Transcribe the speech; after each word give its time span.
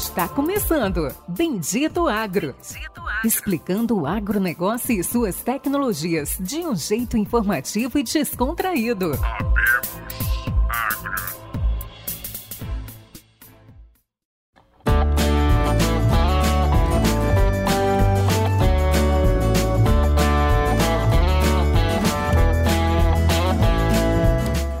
Está 0.00 0.26
começando 0.26 1.14
Bendito 1.28 2.08
Agro. 2.08 2.54
Bendito 2.54 3.00
Agro. 3.02 3.20
Explicando 3.22 4.00
o 4.00 4.06
agronegócio 4.06 4.98
e 4.98 5.04
suas 5.04 5.42
tecnologias 5.42 6.38
de 6.40 6.60
um 6.60 6.74
jeito 6.74 7.18
informativo 7.18 7.98
e 7.98 8.02
descontraído. 8.02 9.12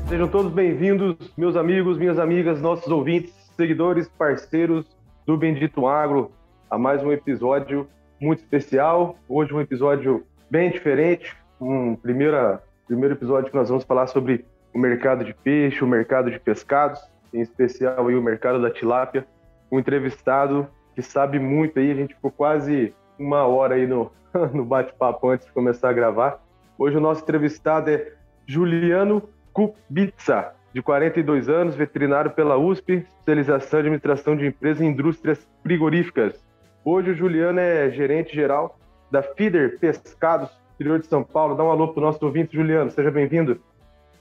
Sejam 0.08 0.28
todos 0.28 0.50
bem-vindos, 0.50 1.14
meus 1.36 1.56
amigos, 1.56 1.98
minhas 1.98 2.18
amigas, 2.18 2.62
nossos 2.62 2.88
ouvintes, 2.88 3.34
seguidores, 3.54 4.08
parceiros 4.08 4.86
do 5.30 5.36
Bendito 5.36 5.86
Agro, 5.86 6.32
a 6.68 6.76
mais 6.76 7.04
um 7.04 7.12
episódio 7.12 7.88
muito 8.20 8.40
especial. 8.40 9.16
Hoje 9.28 9.54
um 9.54 9.60
episódio 9.60 10.26
bem 10.50 10.72
diferente, 10.72 11.36
um 11.60 11.94
primeira, 11.94 12.60
primeiro 12.88 13.14
episódio 13.14 13.48
que 13.48 13.56
nós 13.56 13.68
vamos 13.68 13.84
falar 13.84 14.08
sobre 14.08 14.44
o 14.74 14.78
mercado 14.80 15.24
de 15.24 15.32
peixe, 15.32 15.84
o 15.84 15.86
mercado 15.86 16.32
de 16.32 16.40
pescados, 16.40 17.00
em 17.32 17.40
especial 17.40 18.08
aí 18.08 18.16
o 18.16 18.20
mercado 18.20 18.60
da 18.60 18.72
tilápia. 18.72 19.24
Um 19.70 19.78
entrevistado 19.78 20.66
que 20.96 21.00
sabe 21.00 21.38
muito 21.38 21.78
aí, 21.78 21.92
a 21.92 21.94
gente 21.94 22.16
ficou 22.16 22.32
quase 22.32 22.92
uma 23.16 23.46
hora 23.46 23.76
aí 23.76 23.86
no, 23.86 24.10
no 24.52 24.64
bate-papo 24.64 25.28
antes 25.28 25.46
de 25.46 25.52
começar 25.52 25.90
a 25.90 25.92
gravar. 25.92 26.42
Hoje 26.76 26.96
o 26.96 27.00
nosso 27.00 27.22
entrevistado 27.22 27.88
é 27.88 28.14
Juliano 28.48 29.22
Kubica, 29.52 30.56
de 30.72 30.80
42 30.80 31.48
anos, 31.48 31.74
veterinário 31.74 32.30
pela 32.30 32.56
USP, 32.56 33.04
especialização 33.08 33.78
em 33.78 33.82
administração 33.82 34.36
de 34.36 34.46
empresas 34.46 34.80
e 34.80 34.86
indústrias 34.86 35.48
frigoríficas. 35.62 36.44
Hoje 36.84 37.10
o 37.10 37.14
Juliano 37.14 37.58
é 37.58 37.90
gerente 37.90 38.34
geral 38.34 38.78
da 39.10 39.22
Feeder 39.22 39.78
Pescados, 39.78 40.50
interior 40.74 41.00
de 41.00 41.06
São 41.06 41.22
Paulo. 41.24 41.56
Dá 41.56 41.64
um 41.64 41.70
alô 41.70 41.88
para 41.88 42.00
o 42.00 42.06
nosso 42.06 42.24
ouvinte, 42.24 42.56
Juliano. 42.56 42.90
Seja 42.90 43.10
bem-vindo. 43.10 43.60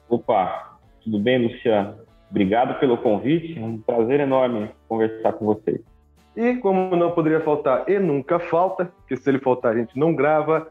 Opa, 0.09 0.77
tudo 1.03 1.19
bem, 1.19 1.47
Luciano? 1.47 1.99
Obrigado 2.29 2.79
pelo 2.79 2.97
convite. 2.97 3.57
É 3.57 3.63
um 3.63 3.79
prazer 3.79 4.19
enorme 4.19 4.71
conversar 4.87 5.33
com 5.33 5.45
vocês. 5.45 5.81
E 6.35 6.55
como 6.55 6.95
não 6.95 7.11
poderia 7.11 7.41
faltar, 7.41 7.89
e 7.89 7.99
nunca 7.99 8.39
falta, 8.39 8.85
porque 8.85 9.15
se 9.15 9.29
ele 9.29 9.39
faltar 9.39 9.73
a 9.73 9.77
gente 9.77 9.97
não 9.97 10.15
grava, 10.15 10.67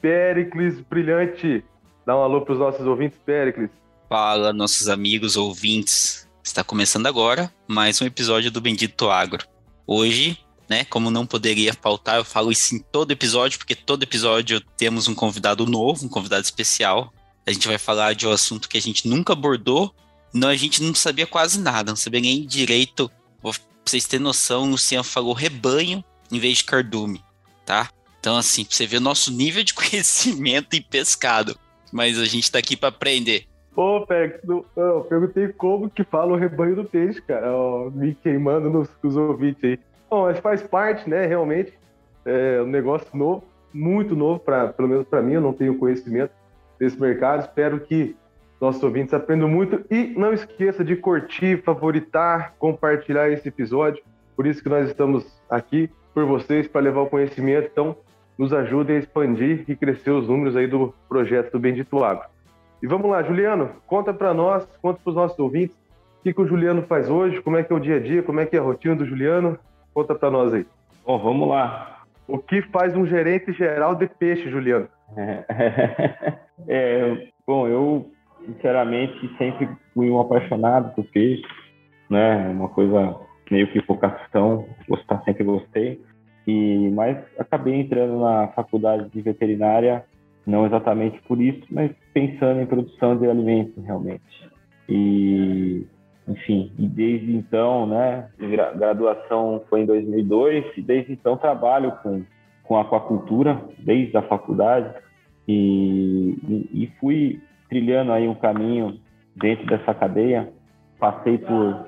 Pericles 0.00 0.80
Brilhante. 0.80 1.64
Dá 2.06 2.16
um 2.16 2.22
alô 2.22 2.40
para 2.40 2.52
os 2.52 2.58
nossos 2.58 2.86
ouvintes, 2.86 3.18
Pericles. 3.18 3.70
Fala, 4.10 4.52
nossos 4.52 4.88
amigos 4.88 5.36
ouvintes. 5.36 6.26
Está 6.42 6.64
começando 6.64 7.06
agora 7.06 7.54
mais 7.68 8.02
um 8.02 8.04
episódio 8.04 8.50
do 8.50 8.60
Bendito 8.60 9.08
Agro. 9.08 9.46
Hoje, 9.86 10.36
né, 10.68 10.84
como 10.84 11.12
não 11.12 11.24
poderia 11.24 11.72
faltar, 11.72 12.16
eu 12.16 12.24
falo 12.24 12.50
isso 12.50 12.74
em 12.74 12.80
todo 12.80 13.12
episódio, 13.12 13.56
porque 13.56 13.76
todo 13.76 14.02
episódio 14.02 14.60
temos 14.76 15.06
um 15.06 15.14
convidado 15.14 15.64
novo, 15.64 16.06
um 16.06 16.08
convidado 16.08 16.42
especial. 16.42 17.14
A 17.46 17.52
gente 17.52 17.68
vai 17.68 17.78
falar 17.78 18.16
de 18.16 18.26
um 18.26 18.32
assunto 18.32 18.68
que 18.68 18.76
a 18.76 18.82
gente 18.82 19.06
nunca 19.06 19.32
abordou, 19.32 19.94
não, 20.34 20.48
a 20.48 20.56
gente 20.56 20.82
não 20.82 20.92
sabia 20.92 21.24
quase 21.24 21.60
nada, 21.60 21.92
não 21.92 21.96
sabia 21.96 22.20
nem 22.20 22.44
direito. 22.44 23.08
Pra 23.40 23.52
vocês 23.84 24.08
terem 24.08 24.24
noção, 24.24 24.64
o 24.64 24.70
Luciano 24.70 25.04
falou 25.04 25.34
rebanho 25.34 26.02
em 26.32 26.40
vez 26.40 26.58
de 26.58 26.64
cardume, 26.64 27.22
tá? 27.64 27.88
Então, 28.18 28.36
assim, 28.36 28.64
pra 28.64 28.76
você 28.76 28.88
ver 28.88 28.96
o 28.96 29.00
nosso 29.00 29.30
nível 29.30 29.62
de 29.62 29.72
conhecimento 29.72 30.74
em 30.74 30.82
pescado. 30.82 31.56
Mas 31.92 32.18
a 32.18 32.24
gente 32.24 32.50
tá 32.50 32.58
aqui 32.58 32.76
para 32.76 32.88
aprender. 32.88 33.49
Pô, 33.80 34.06
Pex, 34.06 34.38
eu 34.46 35.06
perguntei 35.08 35.48
como 35.48 35.88
que 35.88 36.04
fala 36.04 36.34
o 36.34 36.36
rebanho 36.36 36.76
do 36.76 36.84
peixe, 36.84 37.18
cara. 37.22 37.50
Ó, 37.50 37.88
me 37.88 38.14
queimando 38.14 38.68
nos, 38.68 38.90
nos 39.02 39.16
ouvintes 39.16 39.64
aí. 39.64 39.80
Bom, 40.10 40.24
mas 40.24 40.38
faz 40.38 40.62
parte, 40.62 41.08
né, 41.08 41.24
realmente. 41.24 41.72
É 42.26 42.60
um 42.60 42.66
negócio 42.66 43.08
novo, 43.16 43.42
muito 43.72 44.14
novo, 44.14 44.38
pra, 44.38 44.68
pelo 44.68 44.86
menos 44.86 45.06
para 45.06 45.22
mim, 45.22 45.32
eu 45.32 45.40
não 45.40 45.54
tenho 45.54 45.78
conhecimento 45.78 46.30
desse 46.78 47.00
mercado. 47.00 47.40
Espero 47.40 47.80
que 47.80 48.14
nossos 48.60 48.82
ouvintes 48.82 49.14
aprendam 49.14 49.48
muito. 49.48 49.82
E 49.90 50.12
não 50.14 50.34
esqueça 50.34 50.84
de 50.84 50.94
curtir, 50.94 51.62
favoritar, 51.62 52.52
compartilhar 52.58 53.30
esse 53.30 53.48
episódio. 53.48 54.02
Por 54.36 54.46
isso 54.46 54.62
que 54.62 54.68
nós 54.68 54.88
estamos 54.88 55.42
aqui 55.48 55.88
por 56.12 56.26
vocês, 56.26 56.68
para 56.68 56.82
levar 56.82 57.00
o 57.00 57.08
conhecimento. 57.08 57.70
Então, 57.72 57.96
nos 58.36 58.52
ajudem 58.52 58.96
a 58.96 58.98
expandir 58.98 59.64
e 59.66 59.74
crescer 59.74 60.10
os 60.10 60.28
números 60.28 60.54
aí 60.54 60.66
do 60.66 60.92
projeto 61.08 61.52
do 61.52 61.58
Bendito 61.58 62.04
Agro. 62.04 62.28
E 62.82 62.86
vamos 62.86 63.10
lá, 63.10 63.22
Juliano, 63.22 63.70
conta 63.86 64.12
para 64.12 64.32
nós, 64.32 64.66
conta 64.80 65.00
para 65.02 65.10
os 65.10 65.16
nossos 65.16 65.38
ouvintes, 65.38 65.76
o 66.18 66.22
que, 66.22 66.32
que 66.32 66.40
o 66.40 66.46
Juliano 66.46 66.82
faz 66.82 67.08
hoje, 67.08 67.40
como 67.42 67.56
é 67.56 67.62
que 67.62 67.72
é 67.72 67.76
o 67.76 67.80
dia 67.80 67.96
a 67.96 68.00
dia, 68.00 68.22
como 68.22 68.40
é 68.40 68.46
que 68.46 68.56
é 68.56 68.58
a 68.58 68.62
rotina 68.62 68.96
do 68.96 69.06
Juliano, 69.06 69.58
conta 69.92 70.14
para 70.14 70.30
nós 70.30 70.52
aí. 70.52 70.66
Bom, 71.06 71.18
vamos 71.18 71.48
lá. 71.48 72.04
O 72.26 72.38
que 72.38 72.62
faz 72.62 72.96
um 72.96 73.06
gerente 73.06 73.52
geral 73.52 73.94
de 73.94 74.06
peixe, 74.06 74.50
Juliano? 74.50 74.88
É, 76.68 77.28
bom, 77.46 77.66
eu 77.66 78.10
sinceramente 78.44 79.34
sempre 79.38 79.66
fui 79.94 80.10
um 80.10 80.20
apaixonado 80.20 80.94
por 80.94 81.06
peixe, 81.06 81.42
né? 82.08 82.48
Uma 82.48 82.68
coisa 82.68 83.16
meio 83.50 83.66
que 83.72 83.80
vocação, 83.80 84.66
gostar 84.86 85.22
sempre 85.24 85.42
gostei. 85.42 86.00
E 86.46 86.90
mas 86.90 87.16
acabei 87.38 87.80
entrando 87.80 88.20
na 88.20 88.48
faculdade 88.48 89.08
de 89.08 89.22
veterinária 89.22 90.04
não 90.50 90.66
exatamente 90.66 91.20
por 91.22 91.40
isso, 91.40 91.62
mas 91.70 91.90
pensando 92.12 92.60
em 92.60 92.66
produção 92.66 93.16
de 93.16 93.28
alimentos 93.28 93.82
realmente. 93.84 94.50
E, 94.88 95.86
enfim, 96.28 96.72
e 96.78 96.86
desde 96.86 97.34
então, 97.34 97.86
né, 97.86 98.28
graduação 98.76 99.62
foi 99.70 99.82
em 99.82 99.86
2002 99.86 100.76
e 100.76 100.82
desde 100.82 101.12
então 101.12 101.36
trabalho 101.36 101.92
com, 102.02 102.22
com 102.64 102.78
aquacultura, 102.78 103.62
desde 103.78 104.16
a 104.16 104.22
faculdade, 104.22 104.92
e, 105.46 106.36
e, 106.48 106.84
e 106.84 106.92
fui 107.00 107.40
trilhando 107.68 108.12
aí 108.12 108.28
um 108.28 108.34
caminho 108.34 108.98
dentro 109.36 109.64
dessa 109.66 109.94
cadeia, 109.94 110.52
passei 110.98 111.38
por 111.38 111.86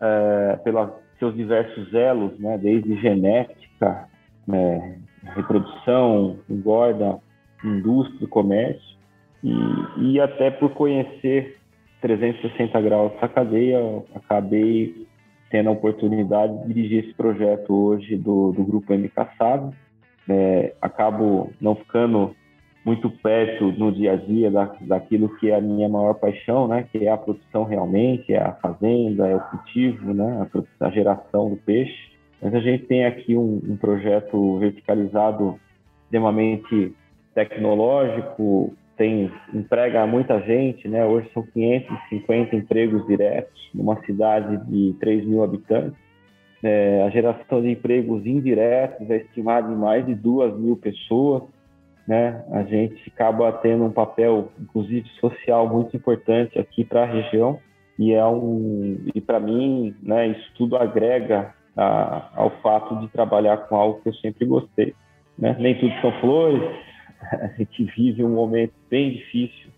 é, 0.00 0.56
pelos 0.62 0.90
seus 1.18 1.34
diversos 1.34 1.94
elos, 1.94 2.38
né, 2.38 2.58
desde 2.58 3.00
genética, 3.00 4.08
né, 4.46 4.98
reprodução, 5.34 6.38
engorda, 6.50 7.20
indústria, 7.64 8.28
comércio, 8.28 8.96
e, 9.42 9.52
e 9.98 10.20
até 10.20 10.50
por 10.50 10.70
conhecer 10.70 11.58
360 12.00 12.80
graus 12.80 13.12
essa 13.16 13.28
cadeia, 13.28 13.78
acabei 14.14 15.06
tendo 15.50 15.68
a 15.68 15.72
oportunidade 15.72 16.66
de 16.66 16.74
dirigir 16.74 17.04
esse 17.04 17.14
projeto 17.14 17.72
hoje 17.72 18.16
do, 18.16 18.52
do 18.52 18.64
Grupo 18.64 18.92
MK 18.94 19.12
Sabe. 19.36 19.74
É, 20.28 20.74
acabo 20.80 21.52
não 21.60 21.74
ficando 21.74 22.34
muito 22.84 23.10
perto 23.10 23.72
no 23.72 23.92
dia 23.92 24.12
a 24.12 24.16
dia 24.16 24.50
da, 24.50 24.64
daquilo 24.80 25.36
que 25.36 25.50
é 25.50 25.56
a 25.56 25.60
minha 25.60 25.88
maior 25.88 26.14
paixão, 26.14 26.66
né, 26.66 26.86
que 26.90 27.06
é 27.06 27.10
a 27.10 27.16
produção 27.16 27.64
realmente, 27.64 28.32
é 28.32 28.38
a 28.40 28.52
fazenda, 28.54 29.28
é 29.28 29.36
o 29.36 29.40
cultivo, 29.40 30.14
né, 30.14 30.46
a, 30.80 30.86
a 30.86 30.90
geração 30.90 31.50
do 31.50 31.56
peixe. 31.56 32.12
Mas 32.40 32.54
a 32.54 32.60
gente 32.60 32.86
tem 32.86 33.04
aqui 33.04 33.36
um, 33.36 33.60
um 33.68 33.76
projeto 33.76 34.58
verticalizado 34.58 35.60
extremamente 36.04 36.92
tecnológico, 37.34 38.74
tem 38.96 39.32
emprega 39.52 40.06
muita 40.06 40.40
gente, 40.40 40.86
né? 40.88 41.04
Hoje 41.04 41.28
são 41.32 41.42
550 41.42 42.54
empregos 42.56 43.06
diretos 43.06 43.70
numa 43.74 44.00
cidade 44.04 44.56
de 44.68 44.94
3 45.00 45.24
mil 45.24 45.42
habitantes. 45.42 45.98
É, 46.62 47.02
a 47.02 47.10
geração 47.10 47.60
de 47.60 47.70
empregos 47.70 48.24
indiretos 48.24 49.10
é 49.10 49.16
estimada 49.16 49.70
em 49.72 49.76
mais 49.76 50.06
de 50.06 50.14
2 50.14 50.56
mil 50.58 50.76
pessoas. 50.76 51.42
Né? 52.06 52.44
A 52.52 52.62
gente 52.64 53.00
acaba 53.14 53.52
tendo 53.52 53.84
um 53.84 53.90
papel, 53.90 54.50
inclusive 54.60 55.08
social, 55.20 55.68
muito 55.68 55.96
importante 55.96 56.58
aqui 56.58 56.84
para 56.84 57.02
a 57.02 57.06
região 57.06 57.58
e 57.98 58.12
é 58.12 58.24
um 58.24 58.98
e 59.14 59.20
para 59.20 59.38
mim, 59.38 59.94
né? 60.02 60.28
Isso 60.28 60.52
tudo 60.56 60.76
agrega 60.76 61.54
a, 61.76 62.30
ao 62.34 62.50
fato 62.62 62.96
de 62.96 63.08
trabalhar 63.08 63.56
com 63.68 63.76
algo 63.76 64.00
que 64.00 64.08
eu 64.08 64.14
sempre 64.14 64.44
gostei. 64.44 64.94
Né? 65.38 65.56
Nem 65.58 65.78
tudo 65.78 65.92
são 66.00 66.12
flores, 66.20 66.62
a 67.32 67.46
gente 67.58 67.84
vive 67.96 68.24
um 68.24 68.34
momento 68.34 68.72
bem 68.90 69.12
difícil 69.12 69.70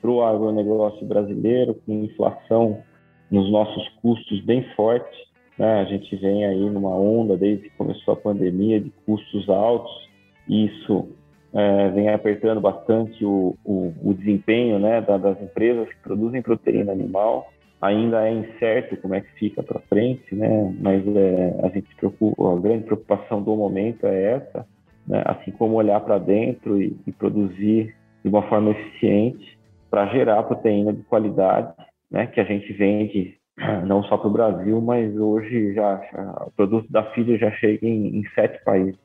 para 0.00 0.10
o 0.10 0.22
agronegócio 0.22 1.06
brasileiro, 1.06 1.74
com 1.86 2.04
inflação 2.04 2.82
nos 3.30 3.50
nossos 3.50 3.88
custos 4.00 4.40
bem 4.44 4.64
forte. 4.74 5.28
Né? 5.58 5.80
A 5.80 5.84
gente 5.84 6.14
vem 6.16 6.44
aí 6.44 6.70
numa 6.70 6.94
onda, 6.94 7.36
desde 7.36 7.68
que 7.68 7.76
começou 7.76 8.14
a 8.14 8.16
pandemia, 8.16 8.80
de 8.80 8.90
custos 9.04 9.48
altos. 9.48 10.08
Isso 10.48 11.08
é, 11.52 11.90
vem 11.90 12.08
apertando 12.08 12.60
bastante 12.60 13.24
o, 13.24 13.56
o, 13.64 13.92
o 14.02 14.14
desempenho 14.14 14.78
né, 14.78 15.00
das 15.00 15.40
empresas 15.40 15.88
que 15.88 16.02
produzem 16.02 16.42
proteína 16.42 16.92
animal. 16.92 17.52
Ainda 17.80 18.26
é 18.26 18.32
incerto 18.32 18.96
como 18.98 19.14
é 19.14 19.20
que 19.20 19.32
fica 19.38 19.62
para 19.62 19.80
frente, 19.80 20.34
né? 20.34 20.74
mas 20.80 21.06
é, 21.06 21.60
a 21.62 21.68
gente 21.68 21.94
preocupa, 21.96 22.52
a 22.52 22.60
grande 22.60 22.84
preocupação 22.84 23.42
do 23.42 23.54
momento 23.54 24.06
é 24.06 24.34
essa 24.34 24.66
né? 25.06 25.22
assim 25.26 25.50
como 25.50 25.74
olhar 25.74 26.00
para 26.00 26.18
dentro 26.18 26.80
e, 26.80 26.96
e, 27.06 27.12
produzir 27.12 27.94
de 28.22 28.28
uma 28.28 28.42
forma 28.48 28.70
eficiente 28.70 29.58
para 29.90 30.06
gerar 30.08 30.42
proteína 30.44 30.92
de 30.92 31.02
qualidade, 31.02 31.72
né? 32.10 32.26
que 32.26 32.40
a 32.40 32.44
gente 32.44 32.72
vende 32.72 33.36
ah, 33.58 33.80
não 33.80 34.02
só 34.04 34.16
para 34.16 34.28
o 34.28 34.32
Brasil, 34.32 34.80
mas 34.80 35.14
hoje 35.16 35.74
já, 35.74 36.00
já, 36.12 36.44
o 36.46 36.50
produto 36.52 36.90
da 36.90 37.04
filha 37.12 37.38
já 37.38 37.50
chega 37.52 37.86
em, 37.86 38.18
em 38.18 38.24
sete 38.34 38.62
países. 38.64 38.98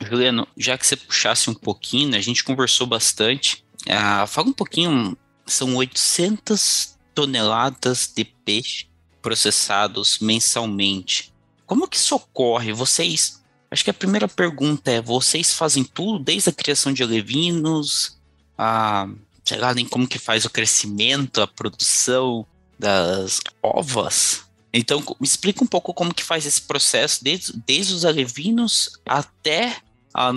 Juliano, 0.00 0.46
já 0.56 0.76
que 0.76 0.86
você 0.86 0.96
puxasse 0.96 1.48
um 1.48 1.54
pouquinho, 1.54 2.10
né, 2.10 2.18
a 2.18 2.22
gente 2.22 2.44
conversou 2.44 2.86
bastante. 2.86 3.64
Uh, 3.86 4.26
fala 4.26 4.48
um 4.48 4.52
pouquinho, 4.52 5.16
são 5.46 5.76
800 5.76 6.98
toneladas 7.14 8.12
de 8.14 8.24
peixe 8.24 8.88
processados 9.22 10.18
mensalmente. 10.20 11.32
Como 11.64 11.88
que 11.88 11.96
isso 11.96 12.14
ocorre? 12.14 12.72
Vocês, 12.72 13.42
acho 13.76 13.84
que 13.84 13.90
a 13.90 13.94
primeira 13.94 14.26
pergunta 14.26 14.90
é, 14.90 15.02
vocês 15.02 15.52
fazem 15.52 15.84
tudo, 15.84 16.24
desde 16.24 16.48
a 16.48 16.52
criação 16.52 16.94
de 16.94 17.02
alevinos, 17.02 18.18
a, 18.56 19.06
sei 19.44 19.58
lá, 19.58 19.74
nem 19.74 19.86
como 19.86 20.08
que 20.08 20.18
faz 20.18 20.46
o 20.46 20.50
crescimento, 20.50 21.42
a 21.42 21.46
produção 21.46 22.46
das 22.78 23.38
ovas? 23.62 24.50
Então, 24.72 25.02
me 25.20 25.26
explica 25.26 25.62
um 25.62 25.66
pouco 25.66 25.92
como 25.92 26.14
que 26.14 26.24
faz 26.24 26.46
esse 26.46 26.66
processo, 26.66 27.22
desde, 27.22 27.52
desde 27.66 27.92
os 27.92 28.06
alevinos 28.06 28.98
até 29.04 29.76
a, 30.14 30.30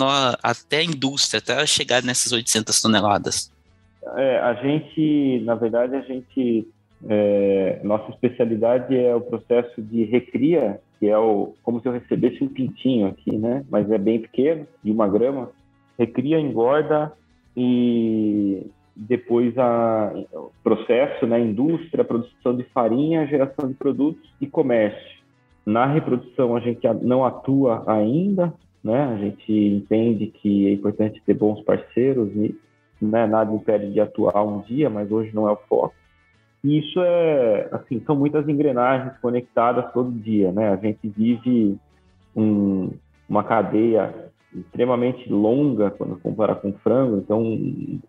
até 0.44 0.80
a 0.80 0.84
indústria, 0.84 1.40
até 1.40 1.66
chegar 1.66 2.04
nessas 2.04 2.34
800 2.34 2.82
toneladas? 2.82 3.50
É, 4.18 4.40
a 4.40 4.54
gente, 4.56 5.42
na 5.46 5.56
verdade, 5.56 5.96
a 5.96 6.02
gente, 6.02 6.68
é, 7.08 7.80
nossa 7.86 8.12
especialidade 8.12 8.98
é 8.98 9.16
o 9.16 9.22
processo 9.22 9.82
de 9.82 10.04
recria, 10.04 10.82
que 11.00 11.08
é 11.08 11.18
o, 11.18 11.54
como 11.64 11.80
se 11.82 11.88
eu 11.88 11.94
recebesse 11.94 12.44
um 12.44 12.50
pintinho 12.50 13.08
aqui, 13.08 13.38
né? 13.38 13.66
Mas 13.70 13.90
é 13.90 13.98
bem 13.98 14.20
pequeno, 14.20 14.68
de 14.84 14.92
uma 14.92 15.08
grama. 15.08 15.50
Recria, 15.98 16.40
engorda 16.40 17.14
e 17.56 18.68
depois 18.96 19.58
a, 19.58 20.14
o 20.34 20.52
processo, 20.62 21.26
né? 21.26 21.40
Indústria, 21.40 22.04
produção 22.04 22.56
de 22.56 22.64
farinha, 22.66 23.26
geração 23.28 23.68
de 23.68 23.74
produtos 23.74 24.30
e 24.42 24.48
comércio. 24.48 25.20
Na 25.66 25.86
reprodução 25.86 26.56
a 26.56 26.60
gente 26.60 26.86
não 27.02 27.24
atua 27.26 27.84
ainda, 27.88 28.54
né? 28.84 29.04
A 29.04 29.18
gente 29.18 29.52
entende 29.52 30.28
que 30.28 30.68
é 30.68 30.74
importante 30.74 31.22
ter 31.26 31.34
bons 31.34 31.62
parceiros 31.62 32.30
e 32.36 32.56
né, 33.02 33.26
nada 33.26 33.54
impede 33.54 33.92
de 33.92 34.02
atuar 34.02 34.44
um 34.44 34.60
dia, 34.62 34.90
mas 34.90 35.10
hoje 35.10 35.34
não 35.34 35.48
é 35.48 35.52
o 35.54 35.60
foco. 35.70 35.96
E 36.64 36.80
isso 36.80 37.00
é, 37.02 37.70
assim, 37.72 38.02
são 38.06 38.16
muitas 38.16 38.48
engrenagens 38.48 39.18
conectadas 39.20 39.92
todo 39.94 40.12
dia, 40.12 40.52
né? 40.52 40.70
A 40.70 40.76
gente 40.76 41.08
vive 41.08 41.78
um, 42.36 42.92
uma 43.28 43.44
cadeia 43.44 44.14
extremamente 44.54 45.32
longa 45.32 45.92
quando 45.92 46.20
comparar 46.20 46.56
com 46.56 46.74
frango. 46.74 47.18
Então, 47.18 47.42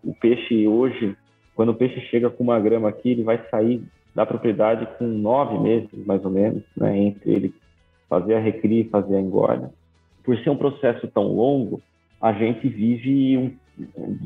o 0.03 0.13
peixe 0.19 0.67
hoje, 0.67 1.15
quando 1.55 1.69
o 1.69 1.75
peixe 1.75 2.01
chega 2.07 2.29
com 2.29 2.43
uma 2.43 2.59
grama 2.59 2.89
aqui, 2.89 3.11
ele 3.11 3.23
vai 3.23 3.41
sair 3.49 3.81
da 4.13 4.25
propriedade 4.25 4.87
com 4.97 5.05
nove 5.05 5.57
meses, 5.59 6.05
mais 6.05 6.23
ou 6.25 6.31
menos, 6.31 6.63
né? 6.75 6.97
Entre 6.97 7.31
ele 7.31 7.53
fazer 8.09 8.35
a 8.35 8.39
recria 8.39 8.81
e 8.81 8.89
fazer 8.89 9.15
a 9.15 9.21
engorda 9.21 9.71
por 10.23 10.37
ser 10.39 10.49
um 10.49 10.57
processo 10.57 11.07
tão 11.07 11.27
longo, 11.27 11.81
a 12.21 12.31
gente 12.33 12.67
vive, 12.67 13.37
um, 13.37 13.57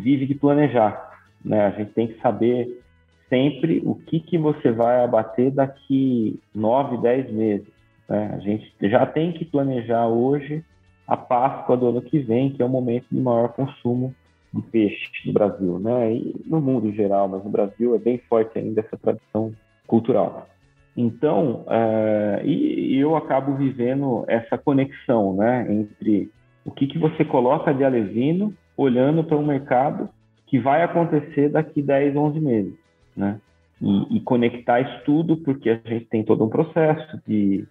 vive 0.01 0.25
de 0.25 0.36
planejar. 0.36 1.19
Né? 1.44 1.66
A 1.66 1.71
gente 1.71 1.92
tem 1.92 2.07
que 2.07 2.19
saber 2.19 2.81
sempre 3.30 3.81
o 3.86 3.95
que, 3.95 4.19
que 4.19 4.38
você 4.38 4.72
vai 4.72 5.04
abater 5.04 5.51
daqui 5.51 6.39
nove, 6.54 6.98
dez 6.98 7.31
meses. 7.31 7.68
Né? 8.07 8.31
A 8.33 8.39
gente 8.39 8.72
já 8.81 9.06
tem 9.06 9.31
que 9.31 9.45
planejar 9.45 10.07
hoje 10.07 10.63
a 11.07 11.16
Páscoa 11.16 11.77
do 11.77 11.88
ano 11.88 12.01
que 12.01 12.19
vem, 12.19 12.51
que 12.51 12.62
é 12.62 12.66
o 12.66 12.69
momento 12.69 13.06
de 13.12 13.19
maior 13.19 13.50
consumo 13.50 14.13
de 14.54 14.62
peixe 14.62 15.10
no 15.25 15.33
Brasil, 15.33 15.80
né? 15.80 16.13
E 16.13 16.36
no 16.45 16.62
mundo 16.62 16.88
em 16.88 16.94
geral, 16.94 17.27
mas 17.27 17.44
no 17.44 17.50
Brasil 17.50 17.94
é 17.94 18.00
bem 18.00 18.18
forte 18.30 18.57
ainda 18.57 18.81
essa 18.81 18.98
tradição 18.98 19.54
cultural. 19.86 20.48
Então, 20.95 21.66
é, 21.69 22.42
e, 22.45 22.98
eu 22.98 23.16
acabo 23.16 23.56
vivendo 23.56 24.24
essa 24.28 24.57
conexão, 24.57 25.36
né, 25.36 25.68
entre 25.69 26.31
o 26.63 26.71
que, 26.71 26.88
que 26.88 26.98
você 26.98 27.25
coloca 27.25 27.74
de 27.74 27.83
alevino 27.83 28.54
olhando 28.78 29.24
para 29.24 29.38
um 29.38 29.45
mercado 29.45 30.10
que 30.48 30.57
vai 30.57 30.83
acontecer 30.83 31.50
daqui 31.50 31.81
10, 31.81 32.16
11 32.16 32.39
meses, 32.39 32.74
né? 33.15 33.39
E, 33.81 34.17
e, 34.17 34.19
conectar 34.21 34.79
isso 34.79 35.03
tudo, 35.06 35.38
porque 35.38 35.69
a 35.69 35.75
gente 35.75 36.06
tem 36.06 36.23
todo 36.23 36.44
um 36.45 36.50
processo 36.50 37.19
de 37.27 37.67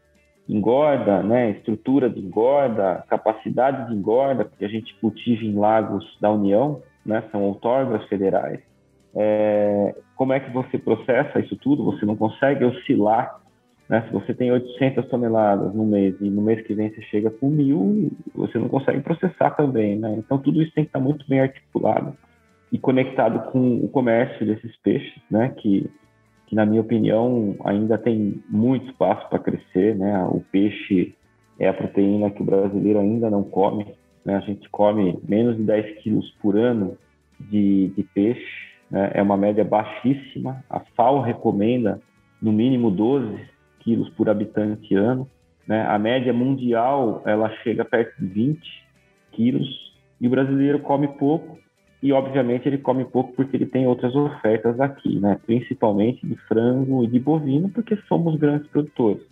engorda, 0.47 1.23
né, 1.23 1.53
estrutura 1.53 2.11
de 2.11 2.21
engorda, 2.21 3.03
capacidade 3.09 3.89
de 3.89 3.95
engorda, 3.97 4.45
porque 4.45 4.67
a 4.67 4.69
gente 4.69 4.95
cultiva 5.01 5.43
em 5.43 5.55
lagos 5.55 6.05
da 6.21 6.31
União, 6.31 6.83
né, 7.07 7.25
são 7.33 7.43
outorgas 7.43 8.05
federais, 8.09 8.61
é, 9.15 9.95
como 10.17 10.33
é 10.33 10.41
que 10.41 10.51
você 10.51 10.77
processa 10.77 11.39
isso 11.39 11.57
tudo? 11.57 11.85
Você 11.85 12.05
não 12.05 12.17
consegue 12.17 12.65
oscilar. 12.65 13.41
Né? 13.89 14.03
Se 14.07 14.13
você 14.13 14.35
tem 14.35 14.51
800 14.51 15.09
toneladas 15.09 15.73
no 15.75 15.85
mês 15.85 16.17
e 16.21 16.29
no 16.29 16.43
mês 16.43 16.67
que 16.67 16.75
vem 16.75 16.91
você 16.91 17.03
chega 17.03 17.31
com 17.31 17.49
mil, 17.49 18.11
você 18.35 18.59
não 18.59 18.69
consegue 18.69 19.01
processar 19.01 19.51
também. 19.51 19.99
Né? 19.99 20.17
Então, 20.19 20.39
tudo 20.39 20.61
isso 20.63 20.73
tem 20.75 20.85
que 20.85 20.89
estar 20.89 21.01
muito 21.01 21.27
bem 21.29 21.41
articulado 21.41 22.17
e 22.73 22.79
conectado 22.79 23.51
com 23.51 23.77
o 23.77 23.89
comércio 23.89 24.47
desses 24.47 24.77
peixes, 24.79 25.23
né? 25.31 25.55
que, 25.57 25.89
que 26.47 26.55
na 26.55 26.67
minha 26.67 26.81
opinião, 26.81 27.57
ainda 27.65 27.97
tem 27.97 28.43
muito 28.49 28.87
espaço 28.91 29.29
para 29.29 29.39
crescer. 29.39 29.97
Né? 29.97 30.25
O 30.25 30.41
peixe 30.51 31.15
é 31.59 31.69
a 31.69 31.75
proteína 31.75 32.31
que 32.31 32.43
o 32.43 32.45
brasileiro 32.45 32.99
ainda 32.99 33.31
não 33.31 33.45
come. 33.45 33.87
Né? 34.25 34.37
A 34.37 34.41
gente 34.41 34.69
come 34.71 35.19
menos 35.29 35.57
de 35.57 35.63
10 35.63 36.03
quilos 36.03 36.31
por 36.43 36.57
ano 36.57 36.97
de, 37.39 37.89
de 37.89 38.03
peixe 38.03 38.75
né, 38.91 39.11
é 39.15 39.23
uma 39.23 39.37
média 39.37 39.65
baixíssima. 39.65 40.65
A 40.69 40.81
FAO 40.97 41.21
recomenda 41.21 42.01
no 42.41 42.53
mínimo 42.53 42.91
12 42.91 43.41
quilos 43.81 44.09
por 44.11 44.29
habitante 44.29 44.95
ano. 44.95 45.29
Né? 45.67 45.85
A 45.87 45.99
média 45.99 46.33
mundial 46.33 47.23
ela 47.27 47.51
chega 47.63 47.85
perto 47.85 48.19
de 48.21 48.27
20 48.27 48.61
quilos 49.33 49.95
e 50.21 50.27
o 50.27 50.31
brasileiro 50.31 50.79
come 50.81 51.09
pouco 51.09 51.59
e 52.05 52.13
obviamente 52.13 52.69
ele 52.69 52.79
come 52.79 53.05
pouco 53.05 53.33
porque 53.33 53.57
ele 53.57 53.67
tem 53.67 53.87
outras 53.87 54.15
ofertas 54.15 54.79
aqui, 54.79 55.19
né? 55.19 55.41
principalmente 55.45 56.27
de 56.27 56.37
frango 56.47 57.03
e 57.03 57.09
de 57.09 57.19
bovino, 57.19 57.69
porque 57.71 57.97
somos 58.09 58.37
grandes 58.37 58.69
produtores. 58.69 59.23